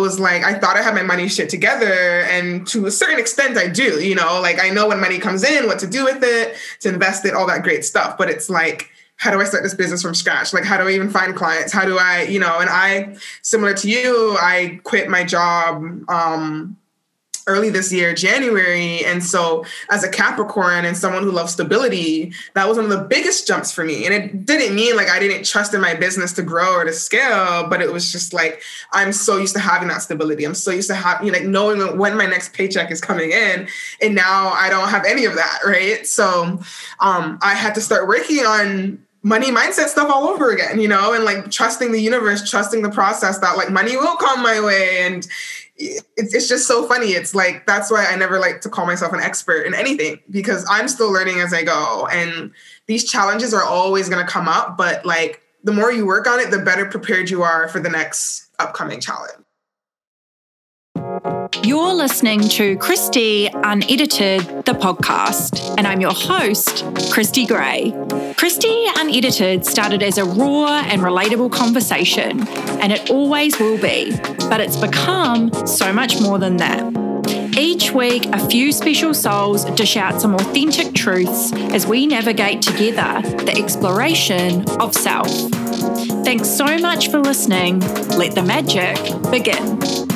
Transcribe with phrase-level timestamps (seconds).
[0.00, 3.56] was like I thought I had my money shit together, and to a certain extent,
[3.56, 4.02] I do.
[4.02, 6.88] You know, like I know when money comes in, what to do with it, to
[6.88, 8.18] invest it, all that great stuff.
[8.18, 8.90] But it's like
[9.20, 10.54] how do I start this business from scratch?
[10.54, 11.74] Like, how do I even find clients?
[11.74, 16.78] How do I, you know, and I, similar to you, I quit my job um,
[17.46, 19.04] early this year, January.
[19.04, 23.04] And so, as a Capricorn and someone who loves stability, that was one of the
[23.04, 24.04] biggest jumps for me.
[24.06, 26.92] And it didn't mean like I didn't trust in my business to grow or to
[26.92, 28.62] scale, but it was just like
[28.92, 30.44] I'm so used to having that stability.
[30.44, 33.30] I'm so used to having you know, like knowing when my next paycheck is coming
[33.30, 33.68] in.
[34.00, 36.06] And now I don't have any of that, right?
[36.06, 36.60] So
[37.00, 41.12] um, I had to start working on money mindset stuff all over again, you know,
[41.12, 45.00] and like trusting the universe, trusting the process that like money will come my way
[45.02, 45.28] and
[45.80, 47.08] it's, it's just so funny.
[47.08, 50.66] It's like that's why I never like to call myself an expert in anything because
[50.70, 52.06] I'm still learning as I go.
[52.12, 52.52] And
[52.86, 56.40] these challenges are always going to come up, but like the more you work on
[56.40, 59.44] it, the better prepared you are for the next upcoming challenge.
[61.58, 67.92] You're listening to Kristy Unedited, the podcast, and I'm your host, Kristy Gray.
[68.36, 72.48] Kristy Unedited started as a raw and relatable conversation,
[72.80, 74.16] and it always will be,
[74.48, 76.82] but it's become so much more than that.
[77.58, 83.20] Each week, a few special souls dish out some authentic truths as we navigate together
[83.44, 85.28] the exploration of self.
[86.24, 87.80] Thanks so much for listening.
[88.16, 88.96] Let the magic
[89.30, 90.09] begin.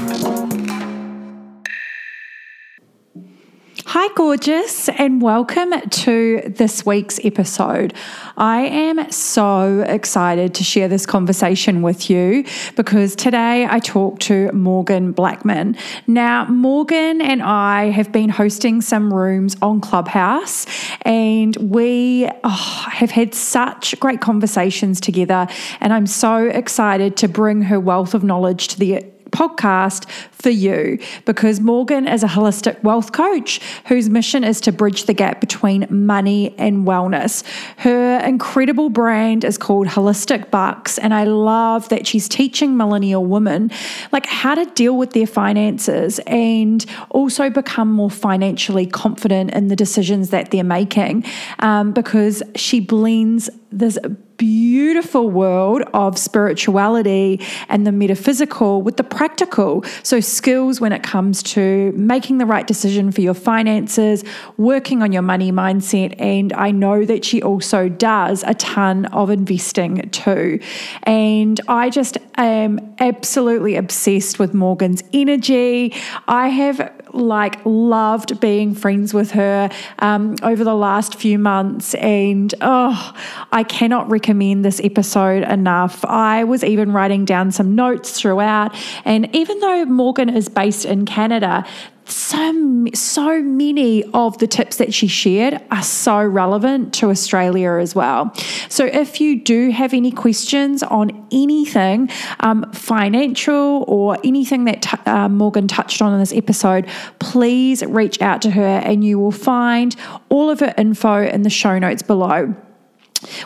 [3.97, 7.95] Hi, gorgeous, and welcome to this week's episode.
[8.36, 14.51] I am so excited to share this conversation with you because today I talk to
[14.51, 15.77] Morgan Blackman.
[16.09, 20.67] Now, Morgan and I have been hosting some rooms on Clubhouse,
[21.03, 25.47] and we oh, have had such great conversations together.
[25.81, 30.98] And I'm so excited to bring her wealth of knowledge to the podcast for you
[31.24, 35.86] because Morgan is a holistic wealth coach whose mission is to bridge the gap between
[35.90, 37.44] money and wellness.
[37.78, 43.70] Her incredible brand is called Holistic Bucks, and I love that she's teaching millennial women
[44.12, 49.77] like how to deal with their finances and also become more financially confident in the
[49.77, 51.24] decisions that they're making
[51.58, 53.98] um, because she blends this
[54.36, 59.84] beautiful world of spirituality and the metaphysical with the practical.
[60.02, 64.24] So, skills when it comes to making the right decision for your finances,
[64.56, 66.14] working on your money mindset.
[66.18, 70.61] And I know that she also does a ton of investing too.
[71.05, 75.94] And I just am absolutely obsessed with Morgan's energy.
[76.27, 81.94] I have like loved being friends with her um, over the last few months.
[81.94, 83.12] And oh,
[83.52, 86.05] I cannot recommend this episode enough.
[86.05, 88.74] I was even writing down some notes throughout.
[89.05, 91.64] And even though Morgan is based in Canada,
[92.07, 97.95] so so many of the tips that she shared are so relevant to Australia as
[97.95, 98.35] well.
[98.68, 102.11] So if you do have any questions on anything
[102.41, 106.86] um, financial or anything that t- uh, Morgan touched on in this episode,
[107.18, 109.96] please reach out to her, and you will find
[110.29, 112.55] all of her info in the show notes below.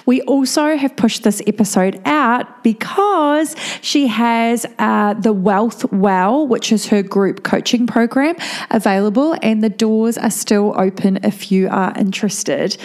[0.06, 6.72] We also have pushed this episode out because she has uh, the Wealth Well, which
[6.72, 8.37] is her group coaching program,
[8.71, 12.77] available, and the doors are still open if you are interested.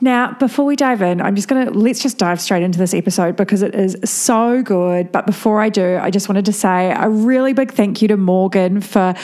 [0.00, 2.92] Now, before we dive in, I'm just going to let's just dive straight into this
[2.92, 5.12] episode because it is so good.
[5.12, 8.16] But before I do, I just wanted to say a really big thank you to
[8.16, 9.14] Morgan for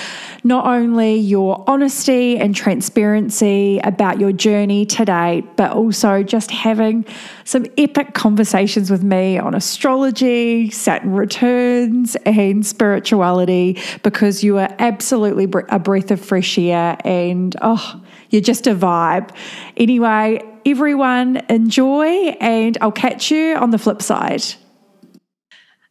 [0.44, 7.04] not only your honesty and transparency about your journey today, but also just having
[7.44, 15.48] some epic conversations with me on astrology, Saturn returns, and spirituality because you are absolutely
[15.68, 19.34] a breath of fresh air and oh, you're just a vibe.
[19.76, 22.06] Anyway, everyone, enjoy,
[22.40, 24.44] and I'll catch you on the flip side.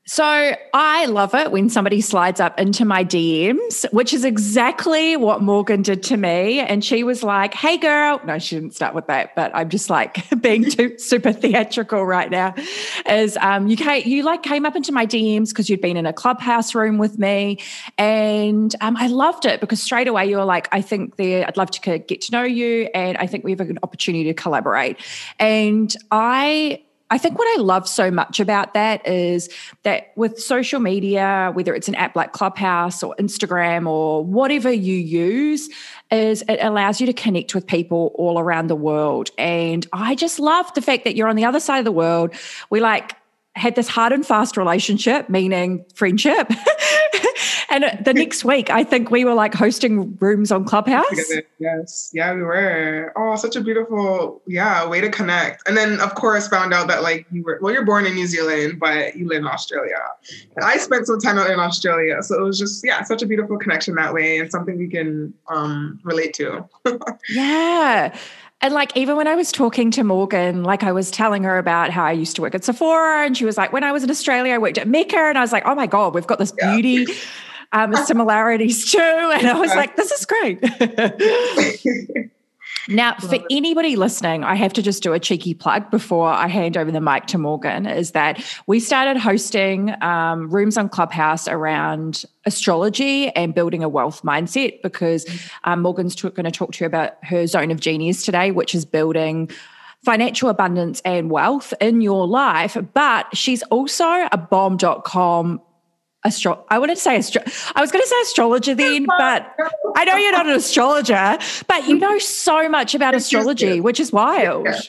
[0.09, 5.43] So I love it when somebody slides up into my DMs, which is exactly what
[5.43, 6.61] Morgan did to me.
[6.61, 8.19] And she was like, Hey girl.
[8.25, 12.31] No, she didn't start with that, but I'm just like being too super theatrical right
[12.31, 12.55] now.
[13.07, 16.07] Is um you came, you like came up into my DMs because you'd been in
[16.07, 17.59] a clubhouse room with me.
[17.99, 21.55] And um, I loved it because straight away you were like, I think there I'd
[21.55, 24.97] love to get to know you and I think we have an opportunity to collaborate.
[25.37, 29.49] And I I think what I love so much about that is
[29.83, 34.95] that with social media, whether it's an app like Clubhouse or Instagram or whatever you
[34.95, 35.69] use,
[36.11, 39.31] is it allows you to connect with people all around the world.
[39.37, 42.33] And I just love the fact that you're on the other side of the world.
[42.69, 43.15] We like
[43.55, 46.51] had this hard and fast relationship, meaning friendship.
[47.71, 51.31] And the next week, I think we were like hosting rooms on Clubhouse.
[51.59, 52.09] Yes.
[52.13, 53.13] Yeah, we were.
[53.15, 55.67] Oh, such a beautiful, yeah, way to connect.
[55.67, 58.25] And then, of course, found out that like you were, well, you're born in New
[58.25, 59.99] Zealand, but you live in Australia.
[60.55, 62.23] And I spent some time out in Australia.
[62.23, 65.33] So it was just, yeah, such a beautiful connection that way and something we can
[65.47, 66.67] um, relate to.
[67.29, 68.17] yeah.
[68.61, 71.91] And like, even when I was talking to Morgan, like I was telling her about
[71.91, 74.09] how I used to work at Sephora, and she was like, when I was in
[74.09, 75.15] Australia, I worked at Mecca.
[75.15, 76.75] And I was like, oh my God, we've got this yeah.
[76.75, 77.13] beauty
[77.71, 78.99] um, similarities too.
[78.99, 80.63] And I was like, this is great.
[82.87, 86.75] Now, for anybody listening, I have to just do a cheeky plug before I hand
[86.75, 92.25] over the mic to Morgan is that we started hosting um, rooms on Clubhouse around
[92.45, 95.27] astrology and building a wealth mindset because
[95.65, 98.73] um, Morgan's t- going to talk to you about her zone of genius today, which
[98.73, 99.51] is building
[100.03, 102.75] financial abundance and wealth in your life.
[102.95, 105.61] But she's also a bomb.com
[106.29, 107.41] astro I wanted to say astro
[107.75, 109.55] I was going to say astrologer then, but
[109.95, 111.37] I know you're not an astrologer,
[111.67, 114.65] but you know so much about astrology, which is wild.
[114.65, 114.81] Yeah.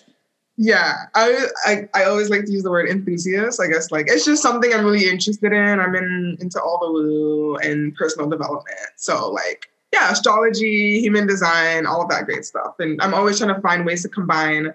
[0.56, 0.92] yeah.
[1.14, 3.60] I, I I always like to use the word enthusiast.
[3.60, 5.80] I guess like it's just something I'm really interested in.
[5.84, 8.90] I'm in into all the woo and personal development.
[8.96, 12.74] So like yeah, astrology, human design, all of that great stuff.
[12.78, 14.72] And I'm always trying to find ways to combine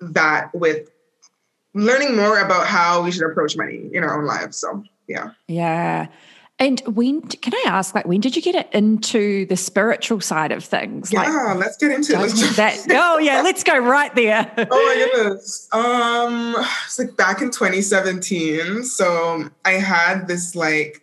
[0.00, 0.90] that with
[1.74, 4.56] learning more about how we should approach money in our own lives.
[4.56, 5.30] So yeah.
[5.48, 6.06] Yeah.
[6.58, 10.52] And when can I ask, like, when did you get it into the spiritual side
[10.52, 11.12] of things?
[11.12, 12.56] Yeah, like, let's get into it.
[12.56, 14.52] That, oh yeah, let's go right there.
[14.56, 15.68] oh my goodness.
[15.72, 16.54] Um,
[16.84, 18.84] it's like back in 2017.
[18.84, 21.02] So I had this like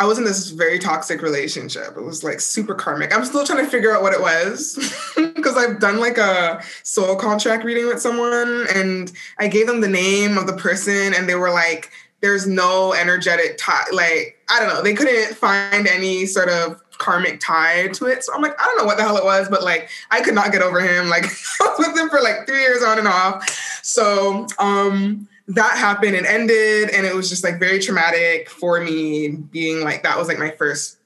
[0.00, 1.94] I was in this very toxic relationship.
[1.94, 3.14] It was like super karmic.
[3.14, 4.76] I'm still trying to figure out what it was
[5.34, 9.88] because I've done like a soul contract reading with someone and I gave them the
[9.88, 13.84] name of the person and they were like, there's no energetic tie.
[13.92, 18.22] Like, I don't know, they couldn't find any sort of karmic tie to it.
[18.24, 20.34] So I'm like, I don't know what the hell it was, but like, I could
[20.34, 21.08] not get over him.
[21.08, 21.24] Like,
[21.60, 23.48] I was with him for like three years on and off.
[23.82, 29.28] So, um, that happened and ended, and it was just like very traumatic for me
[29.30, 30.98] being like, that was like my first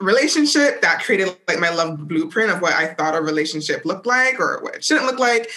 [0.00, 4.40] relationship that created like my love blueprint of what I thought a relationship looked like
[4.40, 5.50] or what it shouldn't look like.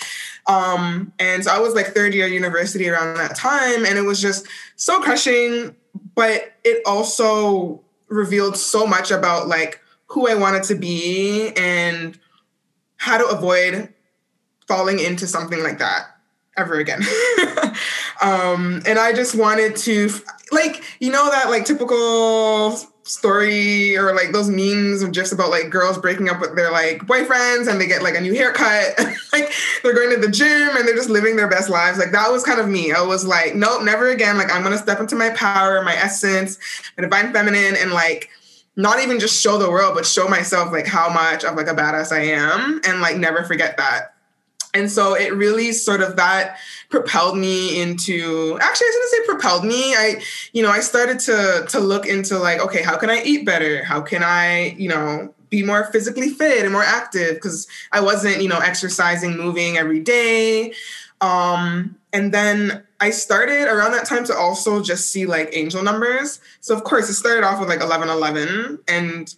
[0.47, 4.21] Um, and so I was like third year university around that time, and it was
[4.21, 5.75] just so crushing,
[6.15, 12.17] but it also revealed so much about like who I wanted to be and
[12.97, 13.93] how to avoid
[14.67, 16.07] falling into something like that
[16.57, 17.01] ever again.
[18.21, 20.09] um, and I just wanted to,
[20.51, 25.69] like, you know, that like typical story or like those memes of gifs about like
[25.69, 28.99] girls breaking up with their like boyfriends and they get like a new haircut.
[29.33, 29.51] Like
[29.81, 31.97] they're going to the gym and they're just living their best lives.
[31.97, 32.91] Like that was kind of me.
[32.91, 34.37] I was like nope never again.
[34.37, 36.59] Like i'm gonna step into my power my essence
[36.97, 38.29] my divine feminine and like
[38.75, 41.73] not even just show the world but show myself like how much of like a
[41.73, 44.12] badass i am and like never forget that
[44.73, 46.57] and so it really sort of that
[46.89, 49.95] propelled me into actually I gonna say propelled me.
[49.95, 50.21] I,
[50.51, 53.83] you know, I started to to look into like, okay, how can I eat better?
[53.83, 57.35] How can I, you know, be more physically fit and more active?
[57.35, 60.73] Because I wasn't, you know, exercising, moving every day.
[61.21, 66.39] Um, and then I started around that time to also just see like angel numbers.
[66.61, 69.33] So of course it started off with like 1111 and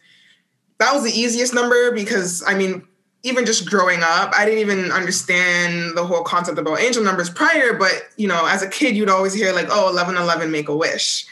[0.77, 2.85] that was the easiest number because I mean
[3.25, 7.73] even just growing up, I didn't even understand the whole concept about angel numbers prior.
[7.73, 11.25] But, you know, as a kid, you'd always hear like, oh, 1111, make a wish.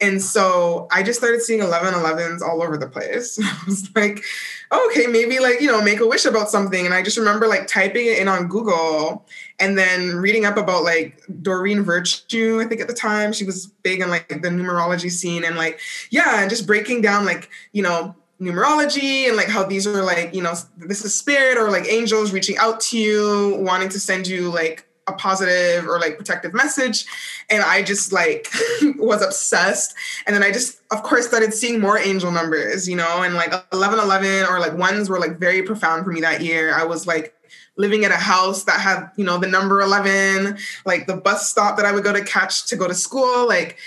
[0.00, 3.38] And so I just started seeing 1111s all over the place.
[3.42, 4.22] I was like,
[4.70, 6.84] okay, maybe like, you know, make a wish about something.
[6.84, 9.26] And I just remember like typing it in on Google
[9.58, 13.32] and then reading up about like Doreen Virtue, I think at the time.
[13.32, 17.24] She was big in like the numerology scene and like, yeah, and just breaking down
[17.24, 21.58] like, you know, numerology and like how these are like you know this is spirit
[21.58, 25.98] or like angels reaching out to you wanting to send you like a positive or
[25.98, 27.06] like protective message.
[27.50, 28.48] And i just like
[28.96, 29.94] was obsessed.
[30.26, 33.50] And then i just of course started seeing more angel numbers you know and like
[33.50, 36.74] 1111 or like ones were like very profound for me that year.
[36.74, 37.34] I was like
[37.76, 41.76] living at a house that had you know the number 11 like the bus stop
[41.76, 43.78] that i would go to catch to go to school like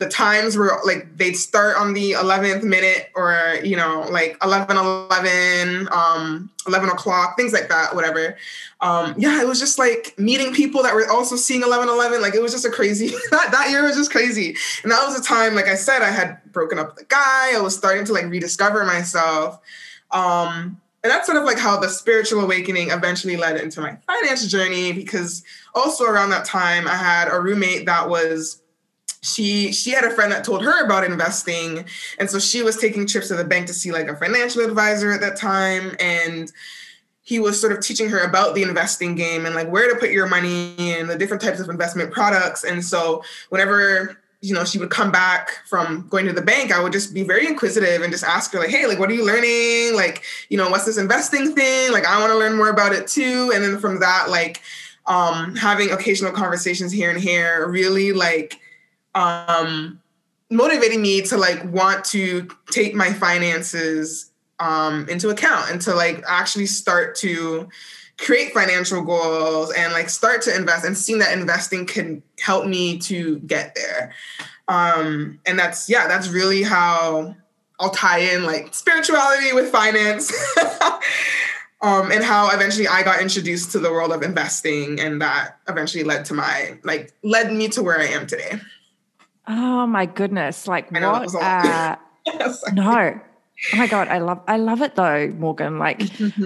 [0.00, 4.78] the times were like they'd start on the 11th minute or you know like 11
[4.78, 8.36] 11 um 11 o'clock things like that whatever.
[8.80, 12.34] Um yeah it was just like meeting people that were also seeing 11 11 like
[12.34, 14.56] it was just a crazy that, that year was just crazy.
[14.82, 17.54] And that was a time like i said i had broken up with a guy
[17.54, 19.60] i was starting to like rediscover myself.
[20.10, 24.46] Um and that's sort of like how the spiritual awakening eventually led into my finance
[24.46, 25.42] journey because
[25.74, 28.60] also around that time i had a roommate that was
[29.22, 31.84] she she had a friend that told her about investing.
[32.18, 35.12] And so she was taking trips to the bank to see like a financial advisor
[35.12, 35.94] at that time.
[36.00, 36.50] And
[37.22, 40.10] he was sort of teaching her about the investing game and like where to put
[40.10, 42.64] your money and the different types of investment products.
[42.64, 46.82] And so whenever you know she would come back from going to the bank i
[46.82, 49.26] would just be very inquisitive and just ask her like hey like what are you
[49.26, 49.94] learning?
[49.94, 51.92] Like you know what's this investing thing?
[51.92, 53.52] Like i want to learn more about it too.
[53.54, 54.62] And then from that like
[55.06, 58.58] um having occasional conversations here and here really like
[59.14, 60.00] um,
[60.50, 66.22] motivating me to like want to take my finances um, into account and to like
[66.28, 67.68] actually start to
[68.18, 72.98] create financial goals and like start to invest and seeing that investing can help me
[72.98, 74.12] to get there.
[74.68, 77.34] Um, and that's yeah, that's really how
[77.80, 80.30] I'll tie in like spirituality with finance.
[81.82, 86.04] um, and how eventually I got introduced to the world of investing, and that eventually
[86.04, 88.60] led to my like led me to where I am today.
[89.46, 90.66] Oh my goodness!
[90.66, 91.34] Like know, what?
[91.34, 91.96] Uh,
[92.72, 93.20] no.
[93.72, 95.78] Oh my god, I love I love it though, Morgan.
[95.78, 96.00] Like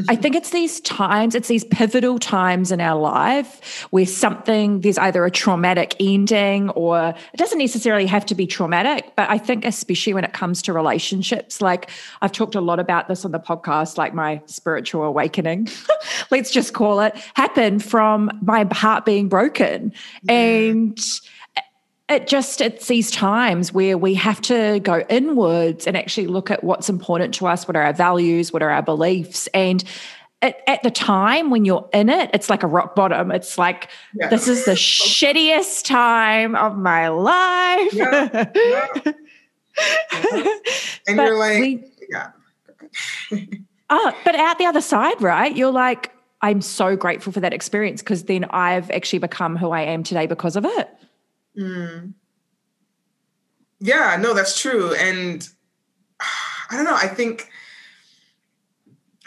[0.08, 4.98] I think it's these times, it's these pivotal times in our life where something there's
[4.98, 9.64] either a traumatic ending or it doesn't necessarily have to be traumatic, but I think
[9.64, 11.88] especially when it comes to relationships, like
[12.20, 15.68] I've talked a lot about this on the podcast, like my spiritual awakening,
[16.32, 19.92] let's just call it, happened from my heart being broken.
[20.28, 20.98] And
[22.08, 26.62] it just it's these times where we have to go inwards and actually look at
[26.62, 29.84] what's important to us what are our values what are our beliefs and
[30.42, 33.88] at, at the time when you're in it it's like a rock bottom it's like
[34.14, 34.28] yeah.
[34.28, 38.52] this is the shittiest time of my life yeah.
[39.76, 40.54] Yeah.
[41.08, 42.30] and you're like we, yeah
[43.90, 48.00] oh, but out the other side right you're like i'm so grateful for that experience
[48.00, 50.88] because then i've actually become who i am today because of it
[51.56, 52.14] Mm.
[53.80, 54.94] Yeah, no, that's true.
[54.94, 55.46] And
[56.20, 57.50] I don't know, I think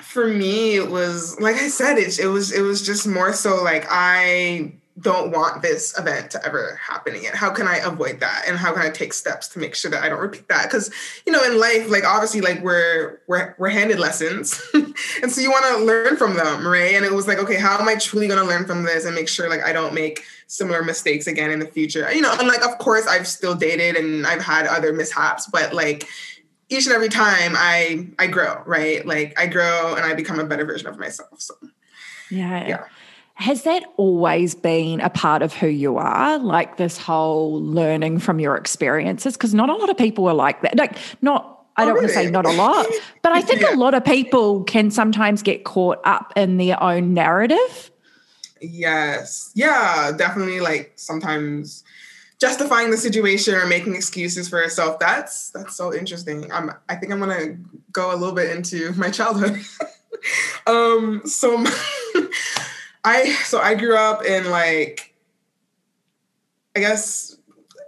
[0.02, 3.64] for me it was like I said, it, it was it was just more so
[3.64, 7.34] like I don't want this event to ever happen again.
[7.36, 8.46] How can I avoid that?
[8.48, 10.64] And how can I take steps to make sure that I don't repeat that?
[10.64, 10.92] Because
[11.26, 15.52] you know, in life, like obviously, like we're we're we're handed lessons, and so you
[15.52, 16.96] want to learn from them, right?
[16.96, 19.14] And it was like, okay, how am I truly going to learn from this and
[19.14, 22.12] make sure like I don't make similar mistakes again in the future?
[22.12, 25.74] You know, and like of course I've still dated and I've had other mishaps, but
[25.74, 26.08] like
[26.70, 29.06] each and every time I I grow, right?
[29.06, 31.40] Like I grow and I become a better version of myself.
[31.40, 31.54] So
[32.32, 32.84] yeah, yeah.
[33.38, 36.40] Has that always been a part of who you are?
[36.40, 39.34] Like this whole learning from your experiences?
[39.34, 40.76] Because not a lot of people are like that.
[40.76, 42.06] Like, not, I don't oh, really?
[42.06, 42.88] want to say not a lot,
[43.22, 43.76] but I think yeah.
[43.76, 47.92] a lot of people can sometimes get caught up in their own narrative.
[48.60, 49.52] Yes.
[49.54, 50.60] Yeah, definitely.
[50.60, 51.84] Like sometimes
[52.40, 55.00] justifying the situation or making excuses for yourself.
[55.00, 56.52] That's that's so interesting.
[56.52, 57.58] I'm I think I'm gonna
[57.92, 59.60] go a little bit into my childhood.
[60.68, 61.64] um so
[63.08, 65.14] I so I grew up in like
[66.76, 67.38] I guess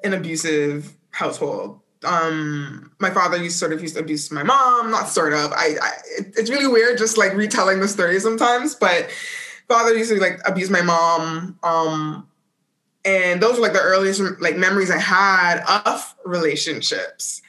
[0.03, 1.81] an abusive household.
[2.05, 5.51] Um, my father used sort of used to abuse my mom, not sort of.
[5.51, 9.09] I, I it's really weird just like retelling the story sometimes, but
[9.67, 11.59] father used to like abuse my mom.
[11.63, 12.25] Um,
[13.03, 17.41] and those were like the earliest like memories I had of relationships.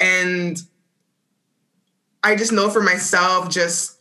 [0.00, 0.62] And
[2.24, 3.98] I just know for myself, just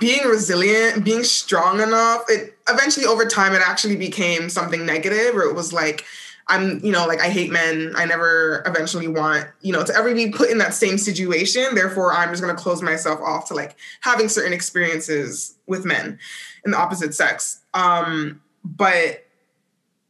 [0.00, 5.42] being resilient, being strong enough, it eventually over time it actually became something negative or
[5.42, 6.04] it was like
[6.48, 7.92] I'm, you know, like I hate men.
[7.96, 11.74] I never eventually want, you know, to ever be put in that same situation.
[11.74, 16.18] Therefore, I'm just going to close myself off to like having certain experiences with men
[16.64, 17.62] in the opposite sex.
[17.74, 19.24] Um, but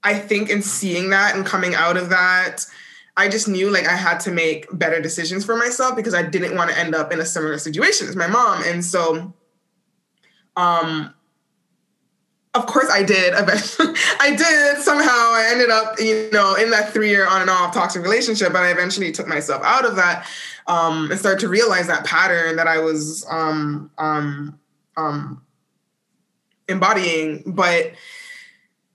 [0.03, 2.67] I think in seeing that and coming out of that,
[3.17, 6.57] I just knew like I had to make better decisions for myself because I didn't
[6.57, 8.63] want to end up in a similar situation as my mom.
[8.65, 9.35] And so
[10.57, 11.15] um,
[12.55, 13.35] of course I did.
[13.35, 15.09] Eventually, I did somehow.
[15.09, 18.63] I ended up, you know, in that three year on and off toxic relationship, but
[18.63, 20.27] I eventually took myself out of that
[20.67, 24.59] um, and started to realize that pattern that I was um, um,
[24.97, 25.43] um,
[26.69, 27.43] embodying.
[27.47, 27.93] But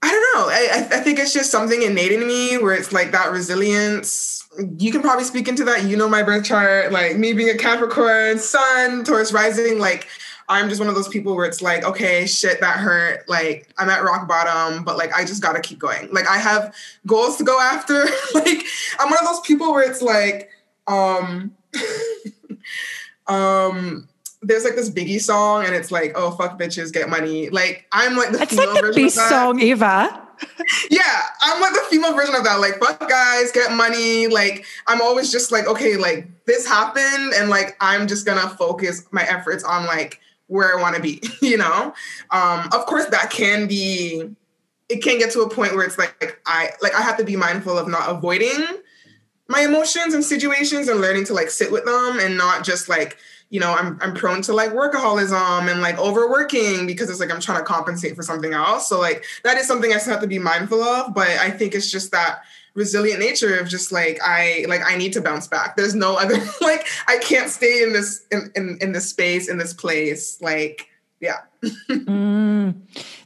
[0.04, 0.50] I don't know.
[0.50, 4.48] I, I think it's just something innate in me where it's like that resilience.
[4.78, 5.86] You can probably speak into that.
[5.86, 10.08] You know my birth chart, like me being a Capricorn, Sun, Taurus rising, like
[10.50, 13.28] I'm just one of those people where it's like, okay, shit, that hurt.
[13.28, 16.10] Like I'm at rock bottom, but like I just gotta keep going.
[16.12, 16.74] Like I have
[17.06, 18.06] goals to go after.
[18.34, 18.64] like
[19.00, 20.50] I'm one of those people where it's like,
[20.88, 21.54] um,
[23.28, 24.08] um,
[24.42, 27.50] there's like this Biggie song, and it's like, oh fuck bitches, get money.
[27.50, 30.24] Like I'm like the It's like the best song Eva.
[30.90, 32.60] yeah, I'm like the female version of that.
[32.60, 34.28] Like, fuck guys, get money.
[34.28, 39.06] Like, I'm always just like, okay, like this happened, and like I'm just gonna focus
[39.12, 41.22] my efforts on like where I want to be.
[41.42, 41.94] You know,
[42.32, 44.30] um, of course that can be.
[44.90, 47.36] It can get to a point where it's like I like I have to be
[47.36, 48.66] mindful of not avoiding
[49.50, 53.18] my emotions and situations and learning to like sit with them and not just like
[53.50, 57.40] you know I'm I'm prone to like workaholism and like overworking because it's like I'm
[57.40, 58.88] trying to compensate for something else.
[58.90, 61.74] So like that is something I still have to be mindful of, but I think
[61.74, 62.42] it's just that
[62.74, 65.76] resilient nature of just like I like I need to bounce back.
[65.76, 69.58] There's no other like I can't stay in this in in, in this space in
[69.58, 71.40] this place like yeah.
[71.90, 72.76] mm,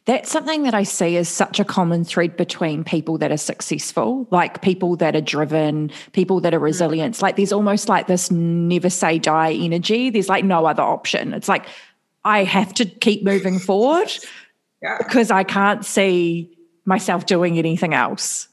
[0.06, 4.28] that's something that I see as such a common thread between people that are successful,
[4.32, 6.64] like people that are driven, people that are mm.
[6.64, 7.16] resilient.
[7.16, 7.22] Mm.
[7.22, 10.10] Like there's almost like this never say die energy.
[10.10, 11.34] There's like no other option.
[11.34, 11.68] It's like
[12.24, 14.12] I have to keep moving forward
[14.82, 14.98] yeah.
[14.98, 18.48] because I can't see myself doing anything else.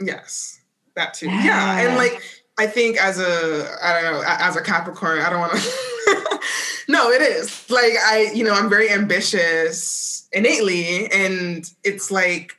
[0.00, 0.60] Yes,
[0.94, 1.26] that too.
[1.26, 1.44] Yeah.
[1.44, 1.80] yeah.
[1.80, 2.22] And like,
[2.58, 6.40] I think as a, I don't know, as a Capricorn, I don't want to.
[6.88, 12.56] no, it is like I, you know, I'm very ambitious innately, and it's like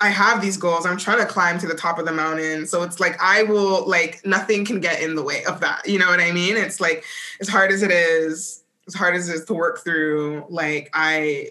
[0.00, 0.86] I have these goals.
[0.86, 2.66] I'm trying to climb to the top of the mountain.
[2.66, 5.86] So it's like I will like nothing can get in the way of that.
[5.86, 6.56] You know what I mean?
[6.56, 7.04] It's like
[7.40, 11.50] as hard as it is, as hard as it is to work through, like I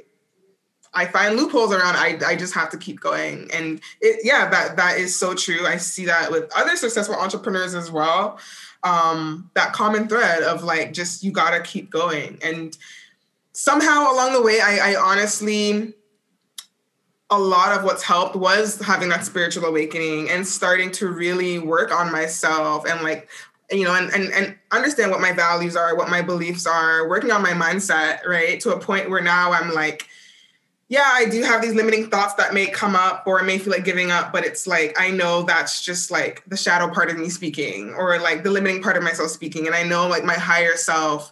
[0.93, 1.97] I find loopholes around.
[1.97, 3.49] I, I just have to keep going.
[3.53, 5.67] And it, yeah, that that is so true.
[5.67, 8.39] I see that with other successful entrepreneurs as well
[8.83, 12.37] um, that common thread of like just you gotta keep going.
[12.43, 12.77] And
[13.51, 15.93] somehow along the way I, I honestly
[17.29, 21.91] a lot of what's helped was having that spiritual awakening and starting to really work
[21.91, 23.29] on myself and like
[23.71, 27.31] you know and, and and understand what my values are what my beliefs are working
[27.31, 30.07] on my mindset right to a point where now i'm like
[30.89, 33.71] yeah, I do have these limiting thoughts that may come up or I may feel
[33.71, 37.17] like giving up, but it's like I know that's just like the shadow part of
[37.17, 39.67] me speaking or like the limiting part of myself speaking.
[39.67, 41.31] And I know like my higher self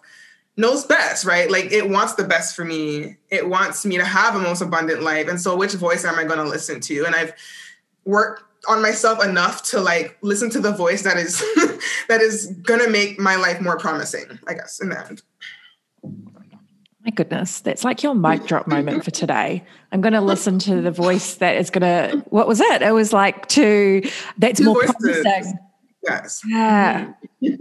[0.58, 1.50] knows best, right?
[1.50, 3.18] Like it wants the best for me.
[3.32, 5.28] It wants me to have a most abundant life.
[5.28, 7.06] And so which voice am I going to listen to?
[7.06, 7.34] And I've
[8.06, 11.40] worked on myself enough to like listen to the voice that is
[12.10, 15.24] that is going to make my life more promising, I guess, in the end.
[17.08, 19.64] My goodness, that's like your mic drop moment for today.
[19.94, 22.18] I'm going to listen to the voice that is going to.
[22.32, 22.82] What was it?
[22.82, 24.02] It was like to.
[24.38, 25.58] That's more promising.
[26.04, 26.42] Yes.
[26.46, 27.14] Yeah.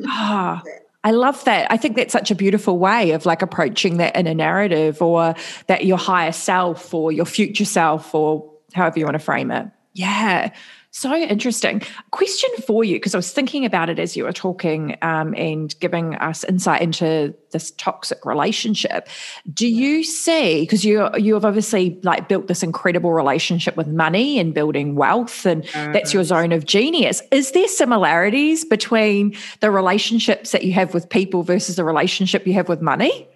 [0.08, 0.64] Ah,
[1.04, 1.70] I love that.
[1.70, 5.36] I think that's such a beautiful way of like approaching that in a narrative, or
[5.68, 9.68] that your higher self, or your future self, or however you want to frame it.
[9.92, 10.52] Yeah.
[10.96, 11.82] So interesting.
[12.10, 15.78] Question for you, because I was thinking about it as you were talking um, and
[15.78, 19.06] giving us insight into this toxic relationship.
[19.52, 24.38] Do you see, because you you have obviously like built this incredible relationship with money
[24.38, 27.20] and building wealth, and uh, that's your zone of genius.
[27.30, 32.54] Is there similarities between the relationships that you have with people versus the relationship you
[32.54, 33.28] have with money?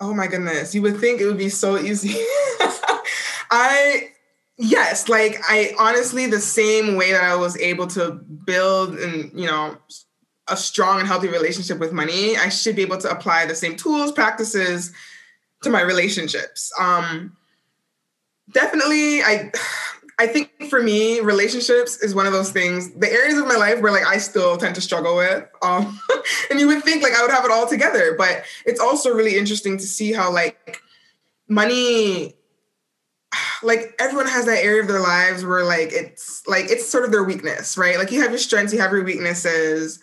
[0.00, 0.74] Oh my goodness.
[0.74, 2.14] You would think it would be so easy.
[3.50, 4.11] I
[4.62, 8.12] yes like i honestly the same way that i was able to
[8.46, 9.76] build and you know
[10.48, 13.76] a strong and healthy relationship with money i should be able to apply the same
[13.76, 14.92] tools practices
[15.62, 16.72] to my relationships.
[16.78, 17.36] Um
[18.50, 19.50] definitely i
[20.18, 23.80] i think for me relationships is one of those things the areas of my life
[23.80, 25.98] where like i still tend to struggle with um
[26.50, 29.38] and you would think like i would have it all together but it's also really
[29.38, 30.82] interesting to see how like
[31.48, 32.34] money
[33.62, 37.12] like everyone has that area of their lives where like it's like it's sort of
[37.12, 37.98] their weakness, right?
[37.98, 40.00] Like you have your strengths, you have your weaknesses.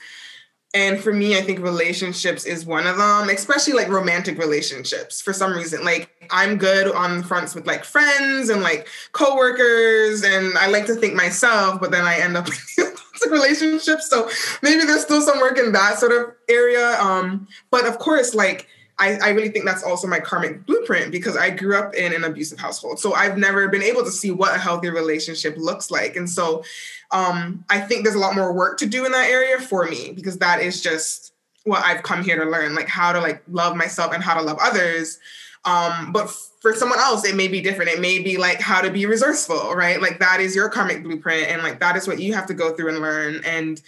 [0.75, 5.33] And for me, I think relationships is one of them, especially like romantic relationships for
[5.33, 5.83] some reason.
[5.83, 10.95] Like I'm good on fronts with like friends and like coworkers, and I like to
[10.95, 14.09] think myself, but then I end up in relationships.
[14.09, 14.29] So
[14.61, 16.99] maybe there's still some work in that sort of area.
[16.99, 18.67] Um, but of course, like
[18.99, 22.25] I, I really think that's also my karmic blueprint because I grew up in an
[22.25, 22.99] abusive household.
[22.99, 26.17] So I've never been able to see what a healthy relationship looks like.
[26.17, 26.63] And so
[27.11, 30.11] um, I think there's a lot more work to do in that area for me
[30.13, 31.33] because that is just
[31.63, 34.41] what I've come here to learn, like how to like love myself and how to
[34.41, 35.17] love others.
[35.65, 36.29] Um, but
[36.61, 37.91] for someone else, it may be different.
[37.91, 40.01] It may be like how to be resourceful, right?
[40.01, 42.73] Like that is your karmic blueprint, and like that is what you have to go
[42.73, 43.41] through and learn.
[43.45, 43.81] And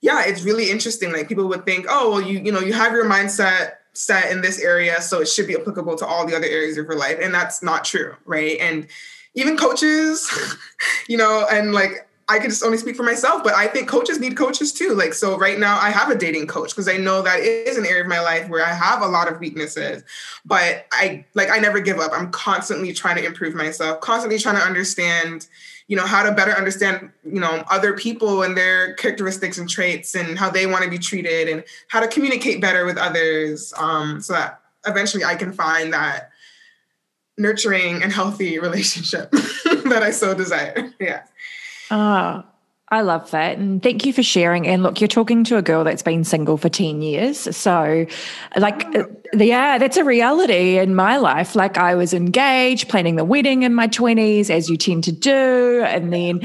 [0.00, 1.12] yeah, it's really interesting.
[1.12, 4.40] Like people would think, oh, well, you you know, you have your mindset set in
[4.40, 7.18] this area, so it should be applicable to all the other areas of your life.
[7.20, 8.58] And that's not true, right?
[8.60, 8.86] And
[9.34, 10.30] even coaches,
[11.08, 14.18] you know, and like I can just only speak for myself, but I think coaches
[14.18, 14.94] need coaches too.
[14.94, 17.84] Like, so right now I have a dating coach because I know that is an
[17.84, 20.02] area of my life where I have a lot of weaknesses,
[20.44, 22.12] but I like, I never give up.
[22.14, 25.48] I'm constantly trying to improve myself, constantly trying to understand,
[25.86, 30.14] you know, how to better understand, you know, other people and their characteristics and traits
[30.14, 33.72] and how they want to be treated and how to communicate better with others.
[33.76, 36.30] Um, so that eventually I can find that
[37.36, 40.92] nurturing and healthy relationship that I so desire.
[40.98, 41.24] Yeah.
[41.90, 42.44] Oh,
[42.90, 43.56] I love that.
[43.56, 44.66] And thank you for sharing.
[44.66, 47.56] And look, you're talking to a girl that's been single for 10 years.
[47.56, 48.06] So,
[48.56, 49.06] like, oh.
[49.32, 51.56] yeah, that's a reality in my life.
[51.56, 55.82] Like, I was engaged, planning the wedding in my 20s, as you tend to do.
[55.86, 56.42] And then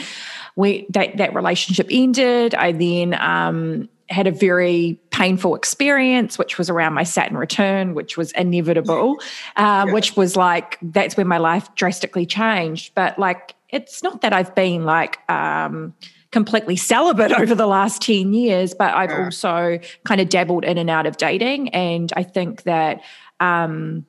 [0.55, 2.55] we that, that relationship ended.
[2.55, 8.17] I then, um, had a very painful experience, which was around my Saturn return, which
[8.17, 9.19] was inevitable,
[9.55, 9.93] um, yeah.
[9.93, 12.95] which was like, that's when my life drastically changed.
[12.95, 15.93] But like, it's not that I've been like um,
[16.31, 19.25] completely celibate over the last 10 years, but I've yeah.
[19.25, 21.69] also kind of dabbled in and out of dating.
[21.69, 23.01] And I think that
[23.39, 24.05] um,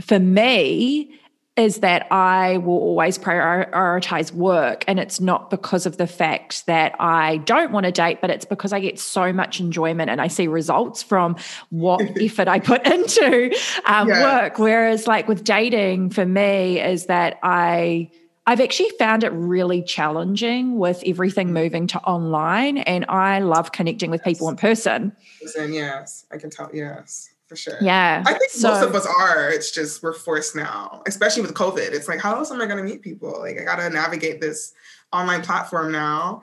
[0.00, 1.12] for me,
[1.56, 4.84] is that I will always prioritize work.
[4.86, 8.44] And it's not because of the fact that I don't want to date, but it's
[8.44, 11.36] because I get so much enjoyment and I see results from
[11.68, 14.42] what effort I put into um, yeah.
[14.42, 14.58] work.
[14.58, 18.10] Whereas, like with dating, for me, is that I
[18.50, 21.52] I've actually found it really challenging with everything mm.
[21.52, 25.14] moving to online, and I love connecting with people in person.
[25.40, 26.68] Listen, yes, I can tell.
[26.74, 27.78] Yes, for sure.
[27.80, 29.48] Yeah, I think so, most of us are.
[29.50, 31.92] It's just we're forced now, especially with COVID.
[31.92, 33.38] It's like, how else am I going to meet people?
[33.38, 34.72] Like, I got to navigate this
[35.12, 36.42] online platform now,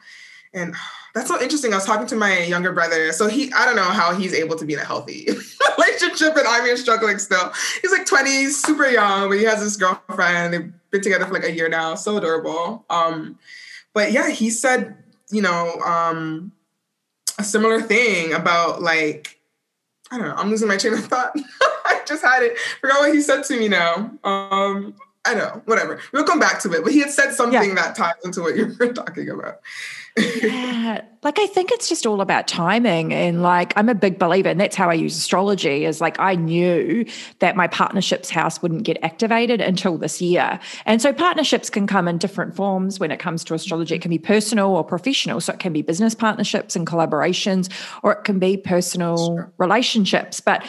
[0.54, 0.76] and
[1.18, 1.74] that's so interesting.
[1.74, 3.12] I was talking to my younger brother.
[3.12, 5.28] So he, I don't know how he's able to be in a healthy
[5.78, 7.52] relationship, and I'm here struggling still.
[7.82, 10.54] He's like 20, super young, but he has this girlfriend.
[10.54, 11.96] They've been together for like a year now.
[11.96, 12.86] So adorable.
[12.92, 13.40] Um,
[13.94, 14.96] but yeah, he said,
[15.32, 16.52] you know, um,
[17.40, 19.40] a similar thing about like,
[20.12, 20.36] I don't know.
[20.36, 21.36] I'm losing my train of thought.
[21.86, 22.60] I just had it.
[22.80, 24.12] Forgot what he said to me now.
[24.24, 24.94] Um,
[25.26, 26.00] I know, whatever.
[26.14, 26.84] We'll come back to it.
[26.84, 27.76] But he had said something yeah.
[27.76, 29.62] that ties into what you were talking about
[30.18, 31.02] yeah.
[31.24, 34.60] Like I think it's just all about timing and like I'm a big believer and
[34.60, 37.06] that's how I use astrology is like I knew
[37.40, 40.60] that my partnerships house wouldn't get activated until this year.
[40.86, 43.96] And so partnerships can come in different forms when it comes to astrology.
[43.96, 45.42] It can be personal or professional.
[45.42, 47.70] So it can be business partnerships and collaborations
[48.04, 49.52] or it can be personal sure.
[49.58, 50.40] relationships.
[50.40, 50.66] But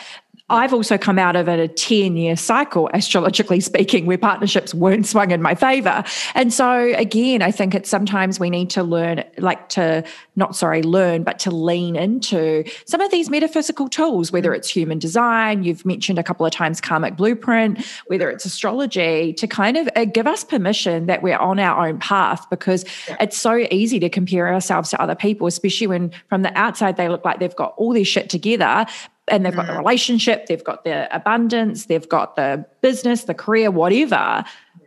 [0.50, 5.30] I've also come out of a 10 year cycle, astrologically speaking, where partnerships weren't swung
[5.30, 6.02] in my favor.
[6.34, 10.04] And so, again, I think it's sometimes we need to learn, like to
[10.36, 14.98] not sorry, learn, but to lean into some of these metaphysical tools, whether it's human
[14.98, 19.88] design, you've mentioned a couple of times karmic blueprint, whether it's astrology, to kind of
[19.96, 23.16] uh, give us permission that we're on our own path because yeah.
[23.20, 27.08] it's so easy to compare ourselves to other people, especially when from the outside they
[27.08, 28.86] look like they've got all their shit together
[29.30, 29.78] and they've got the mm.
[29.78, 34.44] relationship, they've got the abundance, they've got the business, the career, whatever.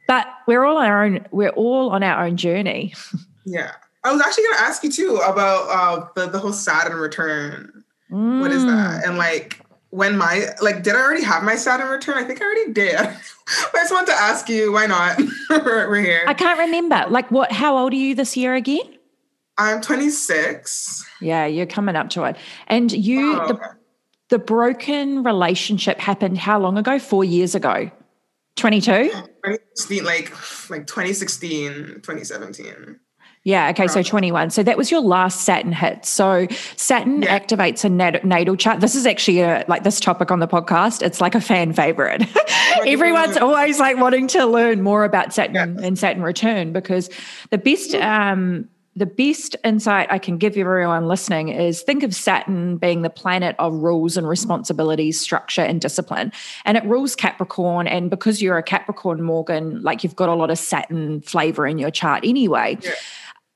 [0.08, 2.94] But we're all on our own, we're all on our own journey.
[3.44, 3.72] Yeah.
[4.04, 7.84] I was actually gonna ask you too about uh, the, the whole Saturn return.
[8.12, 8.40] Mm.
[8.40, 9.04] What is that?
[9.04, 9.08] Mm.
[9.08, 12.18] And like when my like did I already have my Saturn return?
[12.18, 12.96] I think I already did.
[13.00, 13.16] I
[13.74, 15.20] just wanted to ask you, why not?
[15.50, 16.24] we're, we're here.
[16.28, 17.06] I can't remember.
[17.10, 18.98] Like what how old are you this year again?
[19.58, 21.06] I'm 26.
[21.20, 22.38] Yeah, you're coming up to it.
[22.68, 23.66] And you oh, the okay
[24.32, 26.98] the broken relationship happened how long ago?
[26.98, 27.92] Four years ago.
[28.56, 29.10] 22?
[29.10, 30.32] 2016, like,
[30.70, 33.00] like 2016, 2017.
[33.44, 33.70] Yeah.
[33.72, 33.88] Okay.
[33.88, 34.52] So 21.
[34.52, 36.06] So that was your last Saturn hit.
[36.06, 37.40] So Saturn yeah.
[37.40, 38.80] activates a nat- natal chart.
[38.80, 41.02] This is actually a, like this topic on the podcast.
[41.02, 42.24] It's like a fan favorite.
[42.86, 45.86] Everyone's always like wanting to learn more about Saturn yeah.
[45.86, 47.10] and Saturn return because
[47.50, 52.78] the best um, the best insight I can give everyone listening is think of Saturn
[52.78, 56.34] being the planet of rules and responsibilities, structure and discipline.
[56.66, 57.88] And it rules Capricorn.
[57.88, 61.78] And because you're a Capricorn, Morgan, like you've got a lot of Saturn flavor in
[61.78, 62.78] your chart anyway.
[62.82, 62.92] Yeah.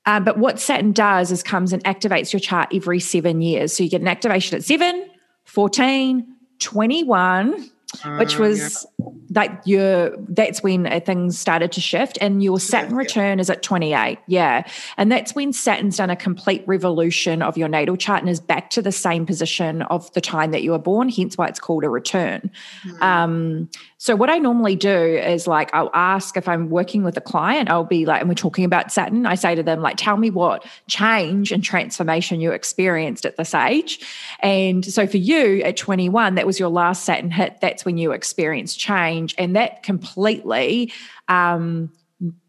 [0.06, 3.76] Uh, but what Saturn does is comes and activates your chart every seven years.
[3.76, 5.10] So you get an activation at seven,
[5.46, 6.26] 14,
[6.60, 7.70] 21,
[8.18, 9.06] which uh, was yeah.
[9.34, 13.42] like your that's when uh, things started to shift and your saturn yeah, return yeah.
[13.42, 14.64] is at 28 yeah
[14.98, 18.70] and that's when saturn's done a complete revolution of your natal chart and is back
[18.70, 21.84] to the same position of the time that you were born hence why it's called
[21.84, 22.50] a return
[22.84, 23.04] mm-hmm.
[23.04, 27.22] um, so what i normally do is like i'll ask if i'm working with a
[27.22, 30.18] client i'll be like and we're talking about saturn i say to them like tell
[30.18, 34.00] me what change and transformation you experienced at this age
[34.42, 38.12] and so for you at 21 that was your last saturn hit that's when you
[38.12, 39.36] experience change.
[39.38, 40.92] And that completely
[41.28, 41.92] um,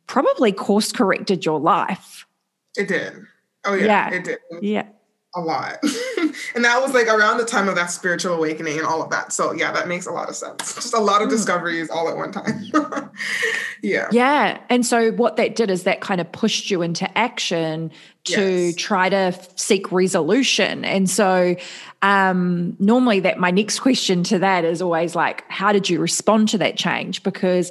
[0.07, 2.27] probably course corrected your life.
[2.77, 3.13] It did.
[3.65, 4.11] Oh yeah, yeah.
[4.13, 4.39] it did.
[4.61, 4.87] Yeah.
[5.37, 5.79] A lot.
[6.55, 9.35] and that was like around the time of that spiritual awakening and all of that.
[9.35, 10.75] So yeah, that makes a lot of sense.
[10.75, 11.33] Just a lot of mm.
[11.33, 12.65] discoveries all at one time.
[13.83, 14.09] yeah.
[14.11, 14.59] Yeah.
[14.71, 17.93] And so what that did is that kind of pushed you into action
[18.25, 18.75] to yes.
[18.77, 20.85] try to seek resolution.
[20.87, 21.55] And so
[22.03, 26.49] um, normally that my next question to that is always like, how did you respond
[26.49, 27.23] to that change?
[27.23, 27.71] Because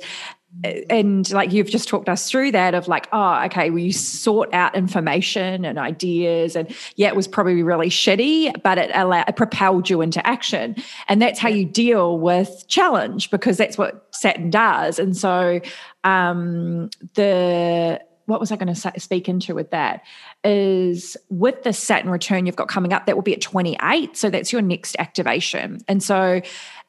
[0.64, 4.52] and like you've just talked us through that of like oh okay well you sought
[4.54, 9.36] out information and ideas and yeah it was probably really shitty but it allowed it
[9.36, 10.76] propelled you into action
[11.08, 15.60] and that's how you deal with challenge because that's what saturn does and so
[16.04, 20.02] um the what was I going to speak into with that?
[20.44, 24.18] Is with the Saturn return you've got coming up, that will be at 28.
[24.18, 25.80] So that's your next activation.
[25.88, 26.42] And so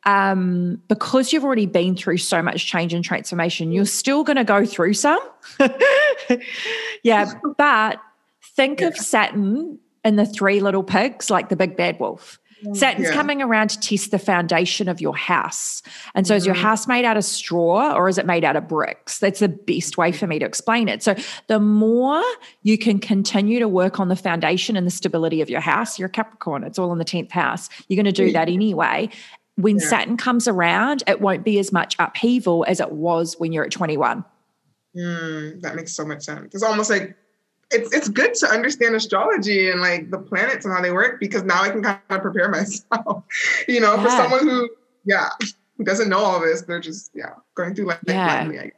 [0.07, 4.45] um, because you've already been through so much change and transformation, you're still going to
[4.45, 5.19] go through some.
[7.03, 8.01] yeah, but
[8.55, 8.87] think yeah.
[8.87, 12.38] of Saturn and the three little pigs like the big bad wolf.
[12.73, 13.14] Saturn's yeah.
[13.14, 15.83] coming around to test the foundation of your house.
[16.14, 16.38] And so, mm-hmm.
[16.38, 16.64] is your mm-hmm.
[16.64, 19.19] house made out of straw or is it made out of bricks?
[19.19, 21.03] That's the best way for me to explain it.
[21.03, 21.14] So,
[21.49, 22.23] the more
[22.62, 26.09] you can continue to work on the foundation and the stability of your house, you're
[26.09, 27.69] a Capricorn, it's all in the 10th house.
[27.88, 29.11] You're going to do that anyway
[29.57, 29.88] when yeah.
[29.88, 33.71] Saturn comes around, it won't be as much upheaval as it was when you're at
[33.71, 34.25] 21.
[34.97, 36.55] Mm, that makes so much sense.
[36.55, 37.16] It's almost like
[37.71, 41.42] it's it's good to understand astrology and like the planets and how they work because
[41.42, 43.25] now I can kind of prepare myself.
[43.69, 44.03] you know, yeah.
[44.03, 44.71] for someone who,
[45.05, 45.29] yeah,
[45.77, 48.45] who doesn't know all this, they're just yeah going through like yeah.
[48.45, 48.73] blindly.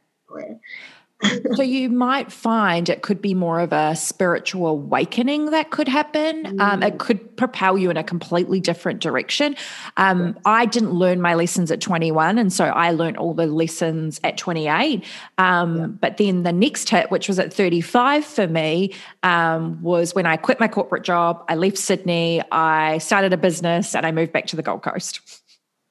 [1.53, 6.43] So you might find it could be more of a spiritual awakening that could happen.
[6.43, 6.61] Mm.
[6.61, 6.97] Um, it mm.
[6.97, 9.55] could propel you in a completely different direction.
[9.97, 10.35] Um, yes.
[10.45, 14.37] I didn't learn my lessons at 21, and so I learned all the lessons at
[14.37, 15.03] 28.
[15.37, 15.85] Um, yeah.
[15.87, 20.37] But then the next hit, which was at 35 for me, um, was when I
[20.37, 21.43] quit my corporate job.
[21.49, 22.41] I left Sydney.
[22.51, 25.19] I started a business, and I moved back to the Gold Coast.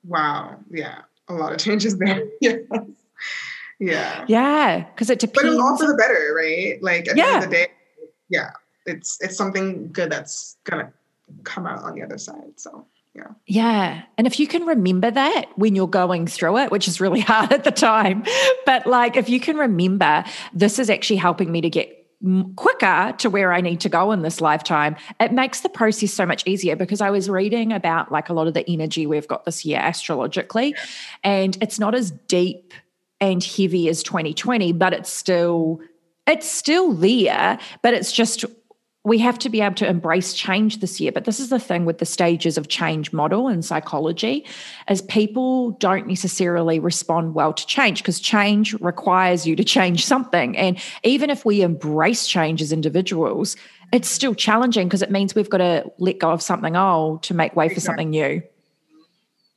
[0.04, 0.58] Wow!
[0.70, 2.24] Yeah, a lot of changes there.
[2.40, 2.56] yeah.
[3.78, 4.24] Yeah.
[4.28, 4.84] Yeah.
[4.84, 5.42] Because it depends.
[5.42, 6.82] But it's all for the better, right?
[6.82, 7.24] Like at yeah.
[7.24, 7.66] the end of the day,
[8.28, 8.50] yeah,
[8.86, 10.92] it's it's something good that's gonna
[11.44, 12.52] come out on the other side.
[12.56, 13.28] So yeah.
[13.46, 14.02] Yeah.
[14.16, 17.52] And if you can remember that when you're going through it, which is really hard
[17.52, 18.24] at the time,
[18.66, 21.94] but like if you can remember, this is actually helping me to get
[22.56, 26.26] quicker to where I need to go in this lifetime, it makes the process so
[26.26, 29.44] much easier because I was reading about like a lot of the energy we've got
[29.44, 30.74] this year astrologically,
[31.22, 32.74] and it's not as deep
[33.20, 35.81] and heavy as 2020, but it's still
[36.26, 38.44] it's still there, but it's just
[39.04, 41.11] we have to be able to embrace change this year.
[41.11, 44.44] But this is the thing with the stages of change model in psychology,
[44.87, 50.57] as people don't necessarily respond well to change because change requires you to change something.
[50.59, 53.57] And even if we embrace change as individuals,
[53.92, 57.35] it's still challenging because it means we've got to let go of something old to
[57.35, 58.42] make way for something new.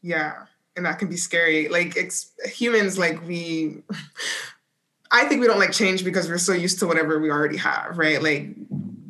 [0.02, 1.68] Yeah and that can be scary.
[1.68, 3.84] Like it's humans, like we,
[5.12, 7.98] I think we don't like change because we're so used to whatever we already have,
[7.98, 8.22] right?
[8.22, 8.48] Like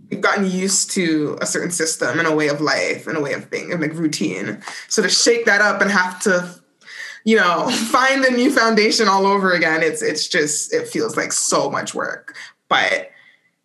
[0.09, 3.33] we've gotten used to a certain system and a way of life and a way
[3.33, 4.61] of being, and like routine.
[4.87, 6.55] So to shake that up and have to,
[7.23, 11.31] you know, find a new foundation all over again, it's it's just it feels like
[11.31, 12.35] so much work.
[12.67, 13.11] But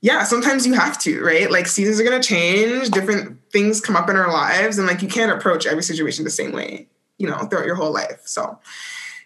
[0.02, 1.50] yeah, sometimes you have to, right?
[1.50, 5.09] Like seasons are gonna change, different things come up in our lives, and like you
[5.09, 6.87] can't approach every situation the same way
[7.18, 8.22] you know, throughout your whole life.
[8.24, 8.59] So